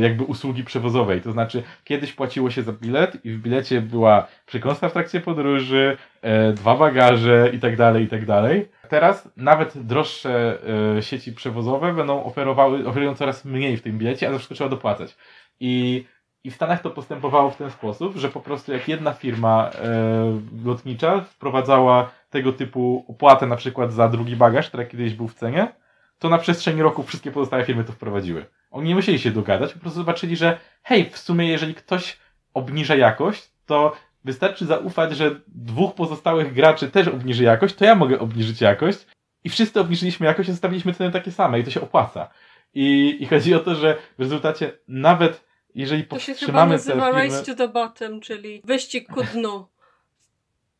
jakby 0.00 0.24
usługi 0.24 0.64
przewozowej. 0.64 1.20
To 1.20 1.32
znaczy, 1.32 1.62
kiedyś 1.84 2.12
płaciło 2.12 2.50
się 2.50 2.62
za 2.62 2.72
bilet 2.72 3.24
i 3.24 3.30
w 3.30 3.42
bilecie 3.42 3.80
była 3.80 4.26
przekąska 4.46 4.88
w 4.88 4.92
trakcie 4.92 5.20
podróży, 5.20 5.96
e, 6.22 6.52
dwa 6.52 6.76
bagaże 6.76 7.50
i 7.52 7.58
tak 7.58 7.76
dalej, 7.76 8.04
i 8.04 8.08
tak 8.08 8.26
dalej. 8.26 8.68
Teraz 8.88 9.28
nawet 9.36 9.86
droższe 9.86 10.58
e, 10.96 11.02
sieci 11.02 11.32
przewozowe 11.32 11.94
będą 11.94 12.24
oferowały, 12.24 12.88
oferują 12.88 13.14
coraz 13.14 13.44
mniej 13.44 13.76
w 13.76 13.82
tym 13.82 13.98
bilecie, 13.98 14.28
a 14.28 14.30
za 14.30 14.38
wszystko 14.38 14.54
trzeba 14.54 14.70
dopłacać. 14.70 15.16
I 15.60 16.04
i 16.44 16.50
w 16.50 16.54
Stanach 16.54 16.82
to 16.82 16.90
postępowało 16.90 17.50
w 17.50 17.56
ten 17.56 17.70
sposób, 17.70 18.16
że 18.16 18.28
po 18.28 18.40
prostu 18.40 18.72
jak 18.72 18.88
jedna 18.88 19.12
firma 19.12 19.70
e, 19.74 20.40
lotnicza 20.64 21.20
wprowadzała 21.20 22.10
tego 22.30 22.52
typu 22.52 23.04
opłatę 23.08 23.46
na 23.46 23.56
przykład 23.56 23.92
za 23.92 24.08
drugi 24.08 24.36
bagaż, 24.36 24.68
który 24.68 24.86
kiedyś 24.86 25.14
był 25.14 25.28
w 25.28 25.34
cenie, 25.34 25.72
to 26.18 26.28
na 26.28 26.38
przestrzeni 26.38 26.82
roku 26.82 27.02
wszystkie 27.02 27.30
pozostałe 27.30 27.64
firmy 27.64 27.84
to 27.84 27.92
wprowadziły. 27.92 28.44
Oni 28.74 28.88
nie 28.88 28.94
musieli 28.94 29.18
się 29.18 29.30
dogadać, 29.30 29.72
po 29.72 29.80
prostu 29.80 29.98
zobaczyli, 29.98 30.36
że 30.36 30.58
hej, 30.82 31.10
w 31.10 31.18
sumie 31.18 31.48
jeżeli 31.48 31.74
ktoś 31.74 32.16
obniża 32.54 32.96
jakość, 32.96 33.50
to 33.66 33.92
wystarczy 34.24 34.66
zaufać, 34.66 35.16
że 35.16 35.40
dwóch 35.46 35.94
pozostałych 35.94 36.54
graczy 36.54 36.90
też 36.90 37.08
obniży 37.08 37.44
jakość, 37.44 37.74
to 37.74 37.84
ja 37.84 37.94
mogę 37.94 38.18
obniżyć 38.18 38.60
jakość. 38.60 39.06
I 39.44 39.48
wszyscy 39.48 39.80
obniżyliśmy 39.80 40.26
jakość 40.26 40.48
i 40.48 40.52
zostawiliśmy 40.52 40.94
ceny 40.94 41.12
takie 41.12 41.32
same 41.32 41.60
i 41.60 41.64
to 41.64 41.70
się 41.70 41.80
opłaca. 41.80 42.30
I, 42.74 43.16
i 43.20 43.26
chodzi 43.26 43.54
o 43.54 43.60
to, 43.60 43.74
że 43.74 43.96
w 44.18 44.20
rezultacie 44.20 44.72
nawet 44.88 45.44
jeżeli 45.74 46.04
To 46.04 46.18
się 46.18 46.34
chyba 46.34 46.66
nazywa 46.66 47.06
firmy... 47.06 47.28
race 47.28 47.44
to 47.44 47.54
the 47.54 47.68
bottom, 47.68 48.20
czyli 48.20 48.62
wyścig 48.64 49.08
ku 49.08 49.22
dnu. 49.22 49.66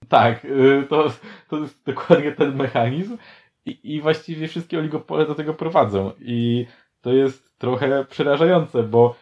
Tak, 0.09 0.45
y, 0.45 0.87
to, 0.89 1.13
to 1.49 1.59
jest 1.59 1.85
dokładnie 1.85 2.33
ten 2.33 2.57
mechanizm 2.57 3.19
i, 3.67 3.79
i 3.85 4.01
właściwie 4.01 4.49
wszystkie 4.49 4.79
oligopole 4.79 5.27
do 5.27 5.35
tego 5.35 5.55
prowadzą 5.55 6.13
i 6.21 6.67
to 7.05 7.13
jest 7.13 7.59
trochę 7.59 8.05
przerażające, 8.05 8.83
bo 8.83 9.17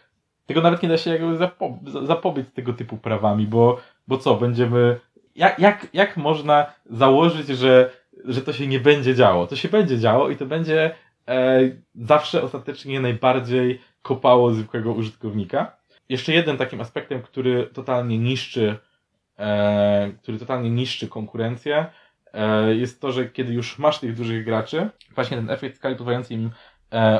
tego 0.47 0.61
nawet 0.61 0.83
nie 0.83 0.89
da 0.89 0.99
się 0.99 1.11
jakby 1.11 1.37
zapo 1.37 1.79
zapobiec 2.07 2.53
tego 2.53 2.73
typu 2.73 2.97
prawami, 2.97 3.47
bo, 3.47 3.81
bo 4.09 4.19
co, 4.19 4.35
będziemy... 4.35 5.01
Jak, 5.35 5.59
jak, 5.59 5.87
jak 5.93 6.17
można 6.17 6.67
założyć, 6.87 7.47
że, 7.47 7.91
że 8.25 8.43
to 8.43 8.53
się 8.53 8.67
nie 8.67 8.81
będzie 8.81 9.15
działo? 9.15 9.47
To 9.47 9.57
się 9.57 9.69
będzie 9.69 9.99
działo 9.99 10.31
i 10.31 10.37
to 10.37 10.47
będzie 10.47 10.95
e, 11.29 11.61
zawsze 11.95 12.43
ostatecznie 12.43 13.01
najbardziej 13.01 13.81
kopało 14.03 14.53
zwykłego 14.53 14.93
użytkownika. 14.93 15.77
Jeszcze 16.09 16.33
jeden 16.33 16.57
takim 16.57 16.81
aspektem, 16.81 17.23
który 17.23 17.67
totalnie 17.67 18.19
niszczy 18.19 18.77
e, 19.39 20.13
który 20.23 20.39
totalnie 20.39 20.71
niszczy 20.71 21.09
konkurencję, 21.09 21.87
e, 22.33 22.75
jest 22.75 23.01
to, 23.01 23.13
że 23.13 23.29
kiedy 23.29 23.53
już 23.53 23.79
masz 23.79 23.99
tych 23.99 24.17
dużych 24.17 24.45
graczy, 24.45 24.89
właśnie 25.15 25.37
ten 25.37 25.51
efekt 25.51 25.77
skali 25.77 25.97
pozwalający 25.97 26.35
im 26.35 26.51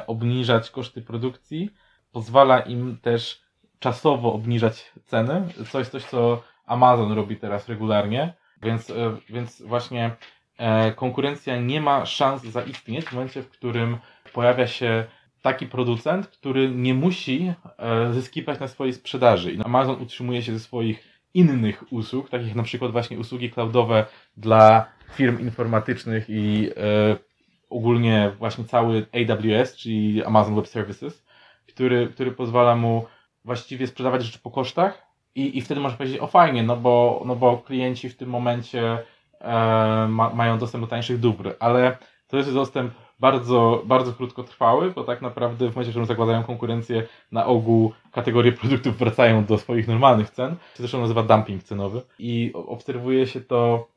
obniżać 0.07 0.71
koszty 0.71 1.03
produkcji, 1.03 1.71
pozwala 2.13 2.61
im 2.61 2.99
też 3.03 3.43
czasowo 3.79 4.33
obniżać 4.33 4.93
ceny, 5.07 5.49
co 5.71 5.79
jest 5.79 5.93
coś, 5.93 6.05
co 6.05 6.43
Amazon 6.67 7.13
robi 7.13 7.37
teraz 7.37 7.69
regularnie, 7.69 8.35
więc, 8.63 8.91
e, 8.91 8.95
więc 9.31 9.63
właśnie 9.63 10.11
e, 10.59 10.93
konkurencja 10.93 11.61
nie 11.61 11.81
ma 11.81 12.07
szans 12.07 12.43
zaistnieć 12.43 13.07
w 13.07 13.13
momencie, 13.13 13.43
w 13.43 13.51
którym 13.51 13.99
pojawia 14.33 14.67
się 14.67 15.05
taki 15.43 15.67
producent, 15.67 16.27
który 16.27 16.71
nie 16.71 16.95
musi 16.95 17.53
e, 17.79 18.13
zyskiwać 18.13 18.61
na 18.61 18.69
swojej 18.69 18.93
sprzedaży. 18.93 19.53
I 19.53 19.63
Amazon 19.63 20.03
utrzymuje 20.03 20.43
się 20.43 20.53
ze 20.53 20.61
swoich 20.61 21.13
innych 21.35 21.93
usług, 21.93 22.31
takich 22.31 22.47
jak 22.47 22.57
na 22.57 22.63
przykład 22.63 22.93
właśnie 22.93 23.19
usługi 23.19 23.51
cloudowe 23.51 24.07
dla 24.37 24.87
firm 25.15 25.41
informatycznych 25.41 26.25
i 26.29 26.71
e, 26.77 27.32
ogólnie 27.73 28.33
właśnie 28.39 28.65
cały 28.65 29.07
AWS, 29.13 29.77
czyli 29.77 30.25
Amazon 30.25 30.55
Web 30.55 30.69
Services, 30.69 31.25
który, 31.69 32.07
który 32.07 32.33
pozwala 32.33 32.77
mu 32.77 33.07
właściwie 33.45 33.87
sprzedawać 33.87 34.23
rzeczy 34.23 34.39
po 34.39 34.51
kosztach 34.51 35.07
i, 35.35 35.59
i 35.59 35.61
wtedy 35.61 35.81
można 35.81 35.99
powiedzieć, 35.99 36.21
o 36.21 36.27
fajnie, 36.27 36.63
no 36.63 36.77
bo, 36.77 37.23
no 37.27 37.37
bo 37.37 37.59
klienci 37.59 38.09
w 38.09 38.17
tym 38.17 38.31
momencie 38.31 38.99
e, 39.41 40.07
ma, 40.09 40.31
mają 40.35 40.59
dostęp 40.59 40.85
do 40.85 40.89
tańszych 40.89 41.21
dóbr, 41.21 41.55
ale 41.61 41.99
to 42.29 42.37
jest 42.37 42.55
dostęp 42.55 42.93
bardzo, 43.21 43.83
bardzo 43.87 44.13
krótkotrwały, 44.13 44.91
bo 44.91 45.05
tak 45.05 45.23
naprawdę 45.23 45.71
w 45.71 45.75
momencie, 45.75 45.91
w 45.91 45.93
którym 45.93 46.07
zakładają 46.07 46.43
konkurencję, 46.43 47.07
na 47.33 47.47
ogół 47.47 47.93
kategorie 48.13 48.53
produktów 48.61 48.99
wracają 48.99 49.45
do 49.45 49.59
swoich 49.59 49.89
normalnych 49.89 50.31
cen. 50.31 50.51
To 50.51 50.79
zresztą 50.79 51.01
nazywa 51.01 51.23
dumping 51.23 51.63
cenowy. 51.63 52.03
I 52.19 52.51
obserwuje 52.55 53.27
się 53.27 53.41
to 53.41 53.89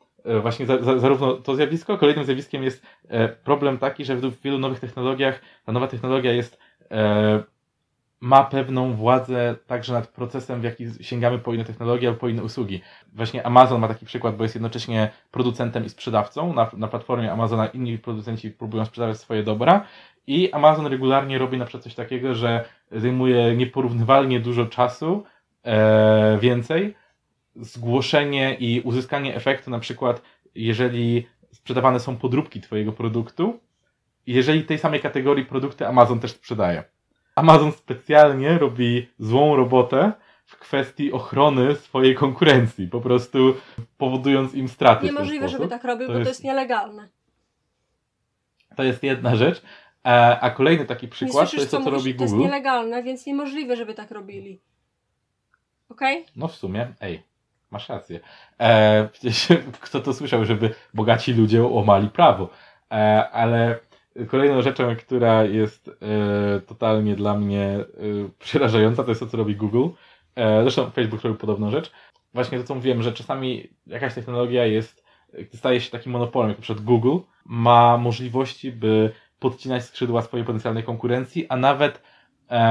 właśnie 0.42 0.66
za, 0.66 0.84
za, 0.84 1.00
zarówno 1.00 1.34
to 1.34 1.56
zjawisko, 1.56 1.98
kolejnym 1.98 2.26
zjawiskiem 2.26 2.64
jest 2.64 2.84
e, 3.08 3.28
problem 3.28 3.78
taki, 3.78 4.06
że 4.06 4.16
w 4.16 4.42
wielu 4.42 4.60
nowych 4.60 4.80
technologiach 4.80 5.42
ta 5.66 5.72
nowa 5.72 5.88
technologia 5.88 6.34
jest 6.34 6.60
e, 6.92 7.44
ma 8.20 8.44
pewną 8.44 8.94
władzę 8.94 9.56
także 9.68 9.94
nad 9.94 10.08
procesem, 10.08 10.62
w 10.62 10.64
jaki 10.64 10.86
sięgamy 11.02 11.40
po 11.40 11.54
inne 11.54 11.66
technologie 11.66 12.08
albo 12.08 12.20
po 12.20 12.28
inne 12.28 12.44
usługi. 12.44 12.82
Właśnie 13.14 13.46
Amazon 13.46 13.82
ma 13.82 13.88
taki 13.88 14.06
przykład, 14.06 14.36
bo 14.36 14.44
jest 14.44 14.56
jednocześnie 14.56 15.10
producentem 15.32 15.86
i 15.86 15.90
sprzedawcą. 15.90 16.54
Na, 16.54 16.72
na 16.78 16.88
platformie 16.88 17.32
Amazona 17.32 17.68
inni 17.68 17.98
producenci 17.98 18.52
próbują 18.52 18.86
sprzedawać 18.86 19.18
swoje 19.18 19.44
dobra 19.44 19.86
i 20.28 20.52
Amazon 20.52 20.88
regularnie 20.88 21.38
robi 21.38 21.58
na 21.58 21.66
przykład 21.66 21.84
coś 21.84 21.96
takiego, 21.96 22.36
że 22.36 22.66
zajmuje 22.92 23.56
nieporównywalnie 23.56 24.40
dużo 24.40 24.66
czasu 24.66 25.24
e, 25.64 26.38
więcej 26.42 26.96
zgłoszenie 27.56 28.56
i 28.60 28.82
uzyskanie 28.82 29.36
efektu, 29.36 29.72
na 29.72 29.80
przykład, 29.80 30.22
jeżeli 30.56 31.28
sprzedawane 31.54 32.00
są 32.00 32.18
podróbki 32.18 32.62
Twojego 32.62 32.92
produktu, 32.92 33.60
jeżeli 34.28 34.64
tej 34.64 34.78
samej 34.80 35.02
kategorii 35.02 35.46
produkty 35.46 35.88
Amazon 35.88 36.20
też 36.20 36.32
sprzedaje. 36.32 36.84
Amazon 37.36 37.72
specjalnie 37.72 38.58
robi 38.58 39.08
złą 39.20 39.56
robotę 39.56 40.12
w 40.46 40.58
kwestii 40.58 41.12
ochrony 41.12 41.76
swojej 41.76 42.16
konkurencji, 42.16 42.88
po 42.88 43.02
prostu 43.02 43.56
powodując 43.98 44.54
im 44.54 44.70
straty. 44.70 45.06
Niemożliwe, 45.06 45.50
żeby 45.50 45.68
tak 45.68 45.84
robił, 45.84 46.08
To 46.08 46.14
bo 46.14 46.14
to 46.14 46.20
jest- 46.20 46.30
jest 46.32 46.44
nielegalne. 46.44 47.10
To 48.76 48.84
jest 48.84 49.04
jedna 49.04 49.36
rzecz. 49.36 49.62
E, 50.06 50.40
A 50.40 50.50
kolejny 50.50 50.86
taki 50.86 51.08
przykład 51.08 51.44
to 51.44 51.50
słyszysz, 51.50 51.60
jest 51.60 51.72
to, 51.72 51.84
co 51.84 51.90
robi 51.90 52.16
To 52.16 52.24
jest 52.24 52.34
Google. 52.34 52.46
nielegalne, 52.46 53.04
więc 53.04 53.26
niemożliwe, 53.26 53.76
żeby 53.76 53.94
tak 53.94 54.12
robili. 54.12 54.60
Okej? 55.90 56.26
No 56.36 56.48
w 56.48 56.56
sumie, 56.56 56.88
ej, 57.02 57.24
masz 57.76 57.90
rację. 57.90 58.20
E, 58.60 59.08
przecież 59.12 59.48
kto 59.86 60.00
to 60.00 60.14
słyszał, 60.14 60.46
żeby 60.46 60.74
bogaci 60.94 61.34
ludzie 61.34 61.64
łamali 61.64 62.10
prawo. 62.10 62.50
E, 62.92 63.30
ale 63.30 63.80
kolejną 64.28 64.62
rzeczą, 64.62 64.96
która 64.96 65.44
jest 65.44 65.90
e, 65.90 66.62
totalnie 66.62 67.16
dla 67.16 67.34
mnie 67.38 67.66
e, 67.66 67.86
przerażająca, 68.40 69.04
to 69.04 69.12
jest 69.12 69.22
to, 69.22 69.28
co 69.28 69.38
robi 69.38 69.56
Google. 69.56 69.88
E, 70.36 70.62
zresztą 70.62 70.90
Facebook 70.90 71.22
robi 71.22 71.38
podobną 71.38 71.72
rzecz. 71.72 71.92
Właśnie 72.34 72.58
to, 72.58 72.64
co 72.64 72.76
mówiłem, 72.76 73.04
że 73.04 73.14
czasami 73.14 73.70
jakaś 73.88 74.14
technologia 74.14 74.66
jest, 74.66 75.06
staje 75.54 75.82
się 75.82 75.92
takim 75.92 76.12
monopolem, 76.12 76.50
jak 76.50 76.60
przykład 76.60 76.86
Google, 76.86 77.18
ma 77.46 77.98
możliwości, 77.98 78.72
by 78.72 79.12
podcinać 79.40 79.84
skrzydła 79.84 80.22
swojej 80.22 80.46
potencjalnej 80.46 80.84
konkurencji, 80.84 81.46
a 81.50 81.56
nawet 81.56 82.02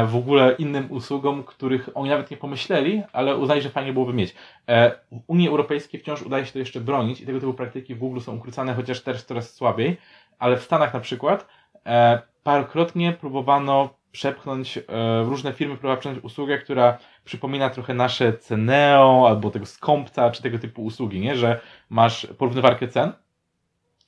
w 0.07 0.17
ogóle 0.17 0.55
innym 0.59 0.93
usługom, 0.93 1.45
których 1.45 1.89
oni 1.95 2.11
nawet 2.11 2.31
nie 2.31 2.37
pomyśleli, 2.37 3.03
ale 3.13 3.37
uznali, 3.37 3.63
że 3.63 3.71
fajnie 3.71 3.93
byłoby 3.93 4.13
mieć. 4.13 4.35
E, 4.69 4.91
W 5.13 5.21
Unii 5.27 5.49
Europejskiej 5.49 6.01
wciąż 6.01 6.23
udaje 6.23 6.47
się 6.47 6.53
to 6.53 6.59
jeszcze 6.59 6.81
bronić 6.81 7.21
i 7.21 7.27
tego 7.27 7.41
typu 7.41 7.55
praktyki 7.55 7.95
w 7.95 7.99
Google 7.99 8.21
są 8.21 8.37
ukrócane, 8.37 8.75
chociaż 8.75 9.01
też 9.03 9.23
coraz 9.23 9.55
słabiej, 9.55 9.97
ale 10.39 10.57
w 10.57 10.63
Stanach 10.63 10.95
na 10.95 11.01
przykład 11.01 11.47
e, 11.87 12.23
parokrotnie 12.43 13.13
próbowano 13.13 13.95
przepchnąć, 14.13 14.79
e, 14.79 14.83
różne 15.25 15.53
firmy 15.53 15.75
próbowały 15.75 16.01
przepchnąć 16.01 16.25
usługę, 16.25 16.59
która 16.59 16.99
przypomina 17.25 17.71
trochę 17.71 17.95
nasze 17.95 18.33
Ceneo 18.33 19.29
albo 19.29 19.51
tego 19.51 19.67
Skąpca, 19.67 20.31
czy 20.31 20.43
tego 20.43 20.59
typu 20.59 20.85
usługi, 20.85 21.21
nie? 21.21 21.37
że 21.37 21.61
masz 21.91 22.27
porównywarkę 22.39 22.89
cen, 22.89 23.13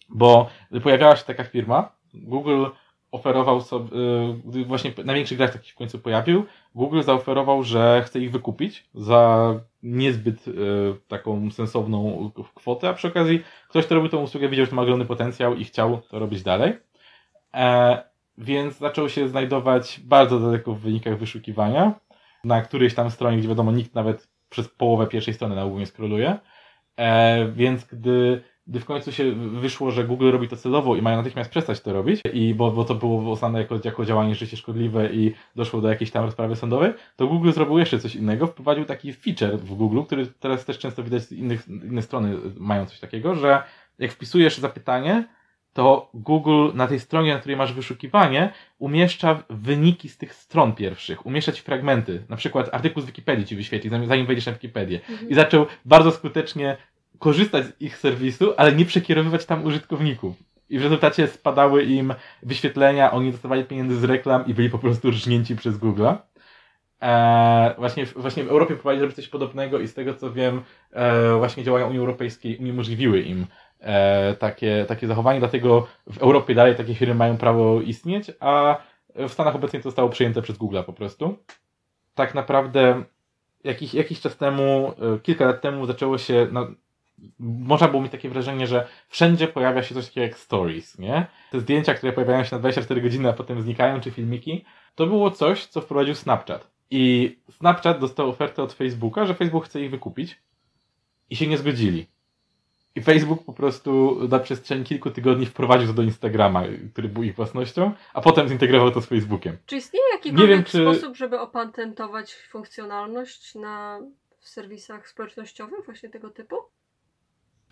bo 0.09 0.51
pojawiała 0.83 1.17
się 1.17 1.25
taka 1.25 1.45
firma, 1.45 1.93
Google 2.15 2.65
oferował 3.13 3.61
sobie, 3.61 3.91
y, 4.57 4.65
właśnie 4.65 4.93
największy 5.05 5.37
gracz 5.37 5.53
taki 5.53 5.73
w 5.73 5.75
końcu 5.75 5.99
pojawił, 5.99 6.45
Google 6.75 7.03
zaoferował, 7.03 7.63
że 7.63 8.03
chce 8.07 8.21
ich 8.21 8.31
wykupić 8.31 8.87
za 8.95 9.55
niezbyt 9.83 10.49
y, 10.49 10.53
taką 11.09 11.51
sensowną 11.51 12.31
kwotę, 12.55 12.89
a 12.89 12.95
przy 12.95 13.09
okazji 13.09 13.43
ktoś, 13.69 13.87
kto 13.87 13.95
robił 13.95 14.11
tą 14.11 14.23
usługę, 14.23 14.49
widział, 14.49 14.67
że 14.67 14.73
ma 14.73 14.83
ogromny 14.83 15.05
potencjał 15.05 15.55
i 15.55 15.65
chciał 15.65 15.99
to 16.11 16.19
robić 16.19 16.43
dalej. 16.43 16.73
E, 17.55 18.03
więc 18.39 18.79
zaczął 18.79 19.09
się 19.09 19.29
znajdować 19.29 20.01
bardzo 20.05 20.41
daleko 20.41 20.73
w 20.73 20.81
wynikach 20.81 21.19
wyszukiwania, 21.19 21.93
na 22.45 22.63
którejś 22.63 22.95
tam 22.95 23.11
stronie, 23.11 23.39
gdzie 23.39 23.49
wiadomo, 23.49 23.73
nikt 23.73 23.95
nawet 23.95 24.29
przez 24.49 24.69
połowę 24.69 25.07
pierwszej 25.07 25.35
strony 25.35 25.55
na 25.55 25.65
ogół 25.65 25.79
nie 25.79 25.87
skroluje. 25.87 26.39
E, 26.97 27.49
więc 27.49 27.85
gdy, 27.85 28.43
gdy 28.67 28.81
w 28.81 28.85
końcu 28.85 29.13
się 29.13 29.33
wyszło, 29.33 29.91
że 29.91 30.05
Google 30.05 30.31
robi 30.31 30.49
to 30.49 30.57
celowo 30.57 30.97
i 30.97 31.03
mają 31.03 31.17
natychmiast 31.17 31.51
przestać 31.51 31.81
to 31.81 31.93
robić, 31.93 32.21
i 32.33 32.55
bo, 32.55 32.71
bo 32.71 32.85
to 32.85 32.95
było 32.95 33.33
uznane 33.33 33.59
jako, 33.59 33.79
jako 33.85 34.05
działanie 34.05 34.35
życie 34.35 34.57
szkodliwe 34.57 35.13
i 35.13 35.35
doszło 35.57 35.81
do 35.81 35.89
jakiejś 35.89 36.11
tam 36.11 36.25
rozprawy 36.25 36.57
sądowej, 36.57 36.93
to 37.17 37.27
Google 37.27 37.51
zrobił 37.51 37.79
jeszcze 37.79 37.99
coś 37.99 38.15
innego. 38.15 38.47
Wprowadził 38.47 38.85
taki 38.85 39.13
feature 39.13 39.59
w 39.59 39.75
Google, 39.75 40.03
który 40.03 40.27
teraz 40.27 40.65
też 40.65 40.79
często 40.79 41.03
widać 41.03 41.23
z 41.23 41.33
innych, 41.33 41.69
inne 41.69 42.03
strony 42.03 42.37
mają 42.59 42.87
coś 42.87 43.01
takiego, 43.01 43.35
że 43.35 43.63
jak 43.99 44.13
wpisujesz 44.13 44.59
zapytanie, 44.59 45.25
to 45.73 46.11
Google 46.15 46.69
na 46.75 46.87
tej 46.87 47.01
stronie, 47.01 47.35
na 47.35 47.39
której 47.39 47.57
masz 47.57 47.73
wyszukiwanie, 47.73 48.53
umieszcza 48.79 49.43
wyniki 49.51 50.09
z 50.09 50.19
tych 50.19 50.35
stron 50.35 50.73
pierwszych, 50.73 51.27
umieszcza 51.27 51.53
ci 51.53 51.63
fragmenty. 51.63 52.25
Na 52.29 52.37
przykład 52.37 52.75
artykuł 52.75 53.03
z 53.03 53.07
Wikipedii 53.07 53.47
ci 53.47 53.57
wyświetli, 53.57 53.91
zanim 53.91 54.09
zanim 54.09 54.27
wejdziesz 54.27 54.47
na 54.47 54.53
Wikipedię. 54.53 55.01
Mhm. 55.09 55.29
I 55.29 55.35
zaczął 55.35 55.67
bardzo 55.85 56.11
skutecznie 56.11 56.77
korzystać 57.19 57.67
z 57.67 57.81
ich 57.81 57.99
serwisu, 57.99 58.53
ale 58.57 58.73
nie 58.73 58.85
przekierowywać 58.85 59.45
tam 59.45 59.65
użytkowników. 59.65 60.37
I 60.71 60.79
w 60.79 60.83
rezultacie 60.83 61.27
spadały 61.27 61.85
im 61.85 62.15
wyświetlenia, 62.43 63.13
oni 63.13 63.33
dostawali 63.33 63.65
pieniędzy 63.65 63.97
z 63.97 64.05
reklam 64.05 64.47
i 64.47 64.55
byli 64.55 64.71
po 64.71 64.79
prostu 64.79 65.11
rżnięci 65.11 65.57
przez 65.57 65.79
Google'a. 65.79 66.17
Eee, 67.01 67.75
właśnie, 67.79 68.07
właśnie 68.07 68.45
w 68.45 68.49
Europie 68.49 68.75
próbowali 68.75 68.99
zrobić 68.99 69.17
coś 69.17 69.29
podobnego 69.29 69.79
i 69.79 69.89
z 69.89 69.95
tego 69.95 70.15
co 70.15 70.33
wiem, 70.33 70.63
e, 70.93 71.37
właśnie 71.37 71.65
działania 71.65 71.87
Unii 71.87 71.99
Europejskiej 71.99 72.59
uniemożliwiły 72.59 73.21
im 73.21 73.47
e, 73.81 74.35
takie, 74.35 74.85
takie 74.89 75.07
zachowanie, 75.07 75.39
dlatego 75.39 75.87
w 76.07 76.19
Europie 76.19 76.55
dalej 76.55 76.77
takie 76.77 76.95
firmy 76.95 77.15
mają 77.15 77.37
prawo 77.37 77.81
istnieć, 77.81 78.33
a 78.41 78.77
w 79.15 79.33
Stanach 79.33 79.55
obecnie 79.55 79.79
to 79.81 79.83
zostało 79.83 80.09
przejęte 80.09 80.43
przez 80.43 80.59
Google'a 80.59 80.85
po 80.85 80.93
prostu. 80.93 81.39
Tak 82.15 82.35
naprawdę 82.35 83.05
jakiś, 83.65 83.95
jakiś 83.95 84.21
czas 84.21 84.37
temu, 84.37 84.93
e, 85.15 85.19
kilka 85.19 85.45
lat 85.45 85.61
temu 85.61 85.87
zaczęło 85.87 86.19
się, 86.19 86.49
no, 86.53 86.67
można 87.39 87.89
było 87.89 88.03
mieć 88.03 88.13
takie 88.13 88.29
wrażenie, 88.29 88.67
że 88.67 88.89
wszędzie 89.09 89.49
pojawia 89.49 89.83
się 89.83 89.95
coś 89.95 90.07
takiego 90.07 90.27
jak 90.27 90.39
stories, 90.39 90.99
nie? 90.99 91.27
Te 91.51 91.61
zdjęcia, 91.61 91.95
które 91.95 92.13
pojawiają 92.13 92.45
się 92.45 92.57
na 92.57 92.61
24 92.61 93.01
godziny, 93.01 93.29
a 93.29 93.33
potem 93.33 93.63
znikają, 93.63 94.01
czy 94.01 94.11
filmiki, 94.11 94.65
to 94.95 95.07
było 95.07 95.31
coś, 95.31 95.67
co 95.67 95.81
wprowadził 95.81 96.15
Snapchat. 96.15 96.71
I 96.91 97.37
Snapchat 97.51 98.01
dostał 98.01 98.29
ofertę 98.29 98.63
od 98.63 98.73
Facebooka, 98.73 99.27
że 99.27 99.35
Facebook 99.35 99.65
chce 99.65 99.81
ich 99.81 99.91
wykupić 99.91 100.41
i 101.31 101.37
się 101.37 101.47
nie 101.47 101.59
zgodzili. 101.59 102.07
I 102.95 103.03
Facebook 103.03 103.45
po 103.45 103.53
prostu 103.53 104.19
na 104.29 104.39
przestrzeni 104.39 104.85
kilku 104.85 105.11
tygodni 105.11 105.47
wprowadził 105.47 105.87
to 105.89 105.93
do 105.95 106.03
Instagrama, 106.03 106.63
który 106.93 107.09
był 107.09 107.23
ich 107.23 107.35
własnością, 107.35 107.93
a 108.15 108.21
potem 108.21 108.49
zintegrował 108.49 108.91
to 108.91 109.01
z 109.01 109.07
Facebookiem. 109.07 109.57
Czy 109.67 109.77
istnieje 109.77 110.07
jakikolwiek 110.13 110.49
wiem, 110.49 110.65
czy- 110.65 110.83
sposób, 110.83 111.17
żeby 111.17 111.41
opatentować 111.41 112.35
funkcjonalność 112.35 113.55
na 113.55 114.01
w 114.39 114.49
serwisach 114.49 115.09
społecznościowych 115.09 115.85
właśnie 115.87 116.09
tego 116.09 116.31
typu? 116.31 116.57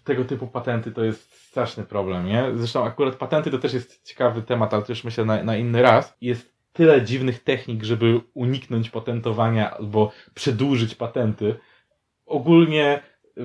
Tego 0.05 0.25
typu 0.25 0.47
patenty 0.47 0.93
to 0.93 1.05
jest 1.05 1.49
straszny 1.49 1.85
problem, 1.85 2.27
nie? 2.27 2.45
Zresztą 2.55 2.85
akurat 2.85 3.17
patenty 3.17 3.51
to 3.51 3.59
też 3.59 3.75
jest 3.75 4.03
ciekawy 4.05 4.43
temat, 4.43 4.75
ale 4.75 4.83
to 4.83 4.93
już 4.93 5.05
myślę 5.05 5.25
na, 5.25 5.43
na 5.43 5.57
inny 5.57 5.83
raz. 5.83 6.17
Jest 6.21 6.55
tyle 6.73 7.03
dziwnych 7.03 7.43
technik, 7.43 7.85
żeby 7.85 8.21
uniknąć 8.35 8.91
patentowania 8.91 9.71
albo 9.71 10.13
przedłużyć 10.35 10.95
patenty. 10.95 11.55
Ogólnie 12.27 13.03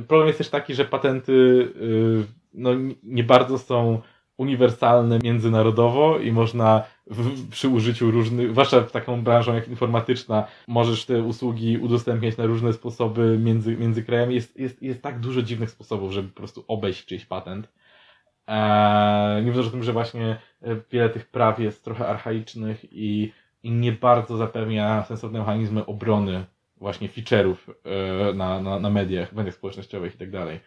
problem 0.08 0.28
jest 0.28 0.38
też 0.38 0.50
taki, 0.50 0.76
że 0.76 0.86
patenty 0.86 1.32
y, 1.32 2.24
no, 2.54 2.70
nie 3.04 3.24
bardzo 3.24 3.58
są 3.58 4.02
uniwersalne 4.40 5.20
międzynarodowo 5.24 6.20
i 6.20 6.32
można 6.32 6.84
w, 7.08 7.50
przy 7.50 7.70
użyciu 7.70 8.12
różnych, 8.12 8.52
zwłaszcza 8.52 8.82
w 8.82 8.92
taką 8.92 9.22
branżą 9.22 9.56
jak 9.56 9.68
informatyczna, 9.68 10.48
możesz 10.68 11.06
te 11.06 11.24
usługi 11.24 11.78
udostępniać 11.78 12.38
na 12.38 12.46
różne 12.46 12.74
sposoby 12.74 13.38
między, 13.40 13.78
między 13.78 14.04
krajami. 14.04 14.36
Jest, 14.36 14.60
jest, 14.60 14.82
jest 14.84 15.02
tak 15.02 15.20
dużo 15.20 15.42
dziwnych 15.42 15.72
sposobów, 15.72 16.12
żeby 16.12 16.30
po 16.30 16.36
prostu 16.38 16.64
obejść 16.68 17.06
czyjś 17.06 17.26
patent. 17.26 17.70
Eee, 18.48 19.44
nie 19.44 19.52
mówiąc 19.52 19.68
o 19.68 19.72
tym, 19.72 19.84
że 19.84 19.94
właśnie 19.94 20.38
e, 20.62 20.76
wiele 20.92 21.10
tych 21.10 21.26
praw 21.26 21.60
jest 21.60 21.84
trochę 21.84 22.08
archaicznych 22.08 22.86
i, 22.92 23.32
i 23.64 23.72
nie 23.72 23.92
bardzo 23.92 24.38
zapewnia 24.38 25.04
sensowne 25.04 25.40
mechanizmy 25.40 25.86
obrony 25.86 26.46
właśnie 26.78 27.10
feature'ów 27.10 27.56
e, 27.84 28.34
na, 28.34 28.62
na, 28.62 28.80
na 28.80 28.90
mediach, 28.90 29.34
mediach 29.34 29.56
społecznościowych 29.56 30.16
i 30.16 30.18
tak 30.18 30.32
dalej. 30.32 30.60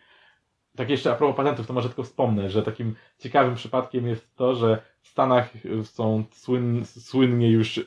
Tak 0.76 0.90
jeszcze 0.90 1.12
a 1.12 1.14
propos 1.14 1.36
patentów, 1.36 1.66
to 1.66 1.72
może 1.72 1.88
tylko 1.88 2.02
wspomnę, 2.02 2.50
że 2.50 2.62
takim 2.62 2.94
ciekawym 3.18 3.54
przypadkiem 3.54 4.06
jest 4.06 4.36
to, 4.36 4.54
że 4.54 4.82
w 5.02 5.08
Stanach 5.08 5.50
są 5.84 6.24
słyn, 6.30 6.84
słynnie 6.84 7.50
już 7.50 7.78
e, 7.78 7.82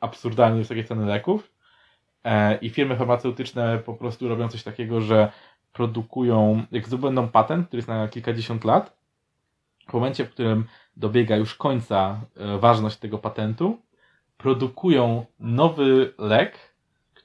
absurdalnie 0.00 0.58
wysokie 0.58 0.84
ceny 0.84 1.06
leków 1.06 1.52
e, 2.24 2.56
i 2.56 2.70
firmy 2.70 2.96
farmaceutyczne 2.96 3.78
po 3.78 3.94
prostu 3.94 4.28
robią 4.28 4.48
coś 4.48 4.62
takiego, 4.62 5.00
że 5.00 5.32
produkują, 5.72 6.62
jak 6.72 6.86
zdobędą 6.86 7.28
patent, 7.28 7.66
który 7.66 7.78
jest 7.78 7.88
na 7.88 8.08
kilkadziesiąt 8.08 8.64
lat, 8.64 8.96
w 9.88 9.92
momencie, 9.92 10.24
w 10.24 10.30
którym 10.30 10.64
dobiega 10.96 11.36
już 11.36 11.54
końca 11.54 12.20
e, 12.36 12.58
ważność 12.58 12.96
tego 12.96 13.18
patentu, 13.18 13.78
produkują 14.36 15.26
nowy 15.38 16.14
lek, 16.18 16.69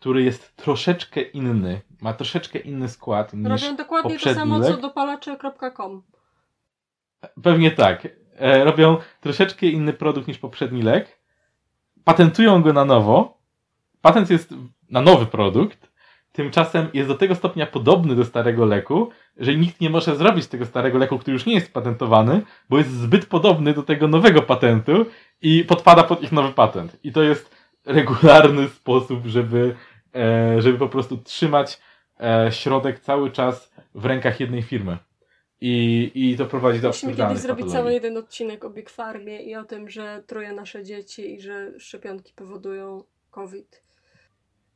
który 0.06 0.24
jest 0.24 0.56
troszeczkę 0.56 1.22
inny, 1.22 1.82
ma 2.02 2.14
troszeczkę 2.14 2.60
inny 2.60 2.90
skład 2.90 3.34
niż 3.34 3.50
Robią 3.50 3.76
dokładnie 3.76 4.20
to 4.20 4.34
samo, 4.34 4.60
co 4.60 4.70
lek. 4.70 4.82
dopalacze.com. 4.82 6.04
Pewnie 7.44 7.72
tak. 7.72 8.08
E, 8.36 8.64
robią 8.64 8.98
troszeczkę 9.22 9.66
inny 9.66 9.94
produkt 9.94 10.28
niż 10.28 10.38
poprzedni 10.38 10.82
lek, 10.82 11.20
patentują 12.04 12.62
go 12.62 12.74
na 12.74 12.86
nowo. 12.86 13.38
Patent 14.02 14.30
jest 14.30 14.54
na 14.90 15.02
nowy 15.02 15.26
produkt, 15.26 15.90
tymczasem 16.32 16.88
jest 16.94 17.08
do 17.10 17.16
tego 17.16 17.36
stopnia 17.36 17.66
podobny 17.66 18.16
do 18.16 18.26
starego 18.26 18.66
leku, 18.66 19.10
że 19.38 19.56
nikt 19.56 19.82
nie 19.82 19.90
może 19.90 20.16
zrobić 20.16 20.48
tego 20.48 20.66
starego 20.66 20.98
leku, 20.98 21.20
który 21.20 21.34
już 21.34 21.46
nie 21.46 21.54
jest 21.54 21.74
patentowany, 21.74 22.42
bo 22.70 22.78
jest 22.78 22.92
zbyt 22.92 23.26
podobny 23.26 23.74
do 23.74 23.84
tego 23.84 24.08
nowego 24.08 24.42
patentu 24.42 25.06
i 25.42 25.64
podpada 25.64 26.04
pod 26.04 26.24
ich 26.24 26.32
nowy 26.32 26.52
patent. 26.52 26.98
I 27.04 27.12
to 27.12 27.24
jest 27.24 27.56
regularny 27.86 28.70
sposób, 28.70 29.26
żeby, 29.26 29.76
żeby 30.60 30.78
po 30.78 30.90
prostu 30.90 31.18
trzymać 31.18 31.80
e, 32.20 32.52
środek 32.52 33.00
cały 33.00 33.32
czas 33.32 33.72
w 33.96 34.06
rękach 34.06 34.40
jednej 34.40 34.62
firmy. 34.64 34.98
I, 35.62 36.12
i 36.16 36.38
to 36.38 36.46
prowadzi 36.46 36.80
do 36.80 36.88
Musimy 36.88 37.16
kiedyś 37.16 37.38
zrobić 37.38 37.48
patologii. 37.66 37.74
cały 37.74 37.94
jeden 37.94 38.18
odcinek 38.18 38.66
o 38.66 38.70
Big 38.70 38.90
Farmie 38.90 39.42
i 39.44 39.56
o 39.56 39.64
tym, 39.64 39.90
że 39.90 40.24
truje 40.28 40.52
nasze 40.54 40.84
dzieci 40.84 41.34
i 41.34 41.42
że 41.42 41.80
szczepionki 41.80 42.34
powodują 42.34 43.04
COVID. 43.32 43.82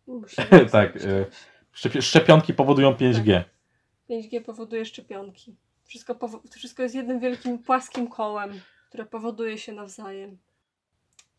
Tak, 0.71 0.95
e, 0.95 1.25
szczepi- 1.75 2.01
szczepionki 2.01 2.53
powodują 2.53 2.93
5G. 2.93 3.43
5G 4.09 4.41
powoduje 4.43 4.85
szczepionki. 4.85 5.55
Wszystko, 5.85 6.13
powo- 6.15 6.41
to 6.51 6.55
wszystko 6.57 6.83
jest 6.83 6.95
jednym 6.95 7.19
wielkim 7.19 7.59
płaskim 7.59 8.07
kołem, 8.07 8.51
które 8.89 9.05
powoduje 9.05 9.57
się 9.57 9.71
nawzajem. 9.73 10.37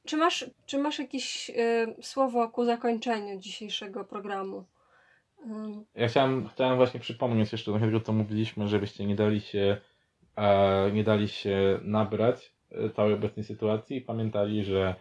Czy 0.07 0.17
masz, 0.17 0.51
czy 0.67 0.79
masz 0.79 0.99
jakieś 0.99 1.51
y, 1.51 1.55
słowo 2.03 2.49
ku 2.49 2.65
zakończeniu 2.65 3.39
dzisiejszego 3.41 4.05
programu? 4.05 4.65
Ja 5.95 6.09
chciałem, 6.09 6.49
chciałem 6.49 6.77
właśnie 6.77 7.01
przypomnieć 7.01 7.53
jeszcze 7.53 7.73
do 7.73 7.79
tego, 7.79 8.01
co 8.01 8.13
mówiliśmy, 8.13 8.69
żebyście 8.69 9.07
nie 9.07 9.17
dali 9.17 9.41
się, 9.41 9.77
e, 10.37 10.91
nie 10.93 11.05
dali 11.05 11.29
się 11.29 11.81
nabrać 11.83 12.53
e, 12.71 12.91
całej 12.91 13.15
obecnej 13.15 13.45
sytuacji 13.45 13.97
i 13.97 14.01
pamiętali, 14.01 14.65
że 14.65 14.95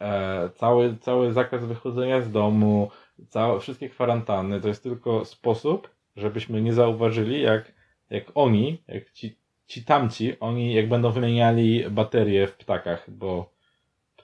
e, 0.00 0.50
cały, 0.54 0.96
cały 0.96 1.32
zakaz 1.32 1.64
wychodzenia 1.64 2.20
z 2.20 2.30
domu, 2.30 2.90
całe, 3.28 3.60
wszystkie 3.60 3.88
kwarantanny 3.88 4.60
to 4.60 4.68
jest 4.68 4.82
tylko 4.82 5.24
sposób, 5.24 5.90
żebyśmy 6.16 6.62
nie 6.62 6.72
zauważyli, 6.72 7.42
jak, 7.42 7.72
jak 8.10 8.24
oni, 8.34 8.82
jak 8.88 9.12
ci, 9.12 9.36
ci 9.66 9.84
tamci, 9.84 10.40
oni 10.40 10.74
jak 10.74 10.88
będą 10.88 11.10
wymieniali 11.10 11.90
baterie 11.90 12.46
w 12.46 12.56
ptakach, 12.56 13.10
bo 13.10 13.55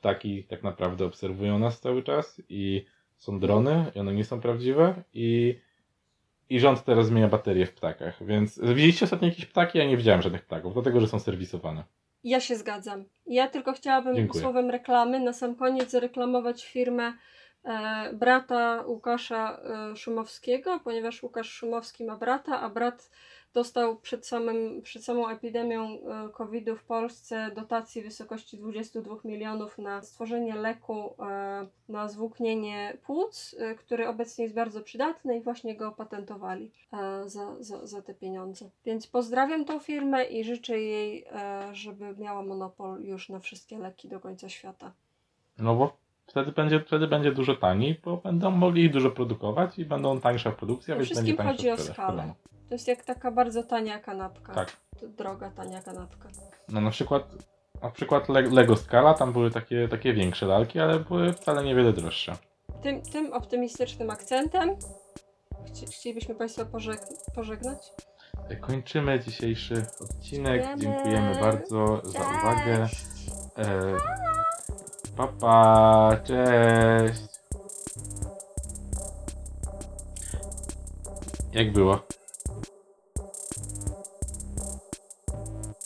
ptaki 0.03 0.45
tak 0.45 0.63
naprawdę 0.63 1.05
obserwują 1.05 1.59
nas 1.59 1.81
cały 1.81 2.03
czas 2.03 2.43
i 2.49 2.85
są 3.19 3.41
drony 3.41 3.93
i 3.95 3.99
one 3.99 4.15
nie 4.15 4.25
są 4.25 4.41
prawdziwe 4.41 4.95
i, 5.15 5.59
i 6.51 6.61
rząd 6.61 6.85
teraz 6.85 7.07
zmienia 7.07 7.29
baterie 7.29 7.67
w 7.67 7.75
ptakach, 7.75 8.27
więc 8.27 8.61
widzieliście 8.63 9.05
ostatnio 9.05 9.29
jakieś 9.29 9.47
ptaki? 9.47 9.79
Ja 9.79 9.85
nie 9.87 9.97
widziałem 9.97 10.23
żadnych 10.23 10.43
ptaków, 10.43 10.75
dlatego, 10.75 11.01
że 11.01 11.09
są 11.09 11.19
serwisowane. 11.19 11.85
Ja 12.25 12.41
się 12.41 12.57
zgadzam. 12.57 13.05
Ja 13.27 13.49
tylko 13.49 13.73
chciałabym 13.73 14.15
Dziękuję. 14.17 14.43
słowem 14.43 14.71
reklamy 14.71 15.21
na 15.21 15.33
sam 15.33 15.57
koniec 15.57 15.91
zareklamować 15.91 16.65
firmę 16.65 17.13
e, 17.65 18.13
brata 18.13 18.85
Łukasza 18.87 19.61
e, 19.93 19.97
Szumowskiego, 19.97 20.81
ponieważ 20.85 21.23
Łukasz 21.23 21.51
Szumowski 21.51 22.05
ma 22.05 22.17
brata, 22.17 22.61
a 22.61 22.71
brat 22.71 23.11
dostał 23.55 23.97
przed, 23.97 24.27
samym, 24.27 24.83
przed 24.83 25.05
samą 25.05 25.29
epidemią 25.29 25.83
e, 25.89 26.29
COVID-u 26.33 26.77
w 26.77 26.85
Polsce 26.85 27.51
dotacji 27.55 28.03
w 28.03 28.05
wysokości 28.05 28.59
22 28.59 29.17
milionów 29.25 29.79
na 29.79 30.03
stworzenie 30.03 30.55
leku 30.55 31.15
e, 31.19 31.67
na 31.89 32.09
zwłóknienie 32.09 32.97
płuc, 33.07 33.57
e, 33.59 33.75
który 33.75 34.09
obecnie 34.09 34.45
jest 34.45 34.55
bardzo 34.55 34.81
przydatny 34.81 35.37
i 35.37 35.41
właśnie 35.41 35.77
go 35.77 35.89
opatentowali 35.89 36.71
za, 37.27 37.57
za, 37.61 37.87
za 37.87 38.03
te 38.03 38.15
pieniądze. 38.15 38.71
Więc 38.85 39.07
pozdrawiam 39.07 39.65
tą 39.65 39.79
firmę 39.79 40.25
i 40.25 40.45
życzę 40.45 40.81
jej, 40.81 41.25
żeby 41.73 42.15
miała 42.19 42.43
monopol 42.43 43.03
już 43.03 43.29
na 43.29 43.39
wszystkie 43.39 43.79
leki 43.79 44.09
do 44.09 44.21
końca 44.21 44.49
świata. 44.49 44.93
No 45.59 45.75
bo 45.75 45.97
wtedy 46.27 46.53
będzie, 46.53 46.81
wtedy 46.81 47.07
będzie 47.07 47.33
dużo 47.33 47.57
taniej, 47.57 48.01
bo 48.05 48.17
będą 48.17 48.51
mogli 48.51 48.85
ich 48.85 48.93
dużo 48.93 49.11
produkować 49.11 49.79
i 49.79 49.85
będą 49.85 50.21
tańsza 50.21 50.51
produkcja, 50.51 50.97
Przede 50.97 51.07
więc 51.07 51.19
będzie 51.19 51.33
wszystkim 51.33 51.47
tańsza 51.47 51.77
chodzi 51.77 51.91
o 51.91 51.93
skalę. 51.95 52.35
To 52.69 52.75
jest 52.75 52.89
jak 52.89 53.05
taka 53.05 53.31
bardzo 53.31 53.63
tania 53.63 53.99
kanapka. 53.99 54.53
Tak. 54.55 54.77
Droga, 55.03 55.51
tania 55.51 55.83
kanapka. 55.83 56.29
No 56.69 56.81
na 56.81 56.91
przykład, 56.91 57.23
na 57.83 57.91
przykład 57.91 58.29
Le- 58.29 58.41
Lego 58.51 58.77
Scala, 58.77 59.15
tam 59.15 59.33
były 59.33 59.51
takie, 59.51 59.89
takie 59.89 60.13
większe 60.15 60.47
lalki, 60.47 60.81
ale 60.81 60.99
były 61.01 61.33
wcale 61.33 61.65
niewiele 61.65 61.93
droższe. 61.93 62.37
Tym, 62.83 63.03
tym 63.03 63.33
optymistycznym 63.33 64.11
akcentem 64.11 64.77
chci, 65.67 65.87
chcielibyśmy 65.87 66.35
Państwa 66.35 66.65
pożeg- 66.65 67.15
pożegnać. 67.35 67.79
Kończymy 68.61 69.21
dzisiejszy 69.21 69.87
odcinek. 70.01 70.63
Dziękujemy. 70.63 70.95
Dziękujemy 70.95 71.41
bardzo 71.41 72.01
za 72.05 72.19
uwagę. 72.19 72.89
Cześć! 72.89 73.31
E, 73.59 73.97
papa, 75.17 76.17
cześć. 76.25 77.23
Jak 81.53 81.73
było? 81.73 81.99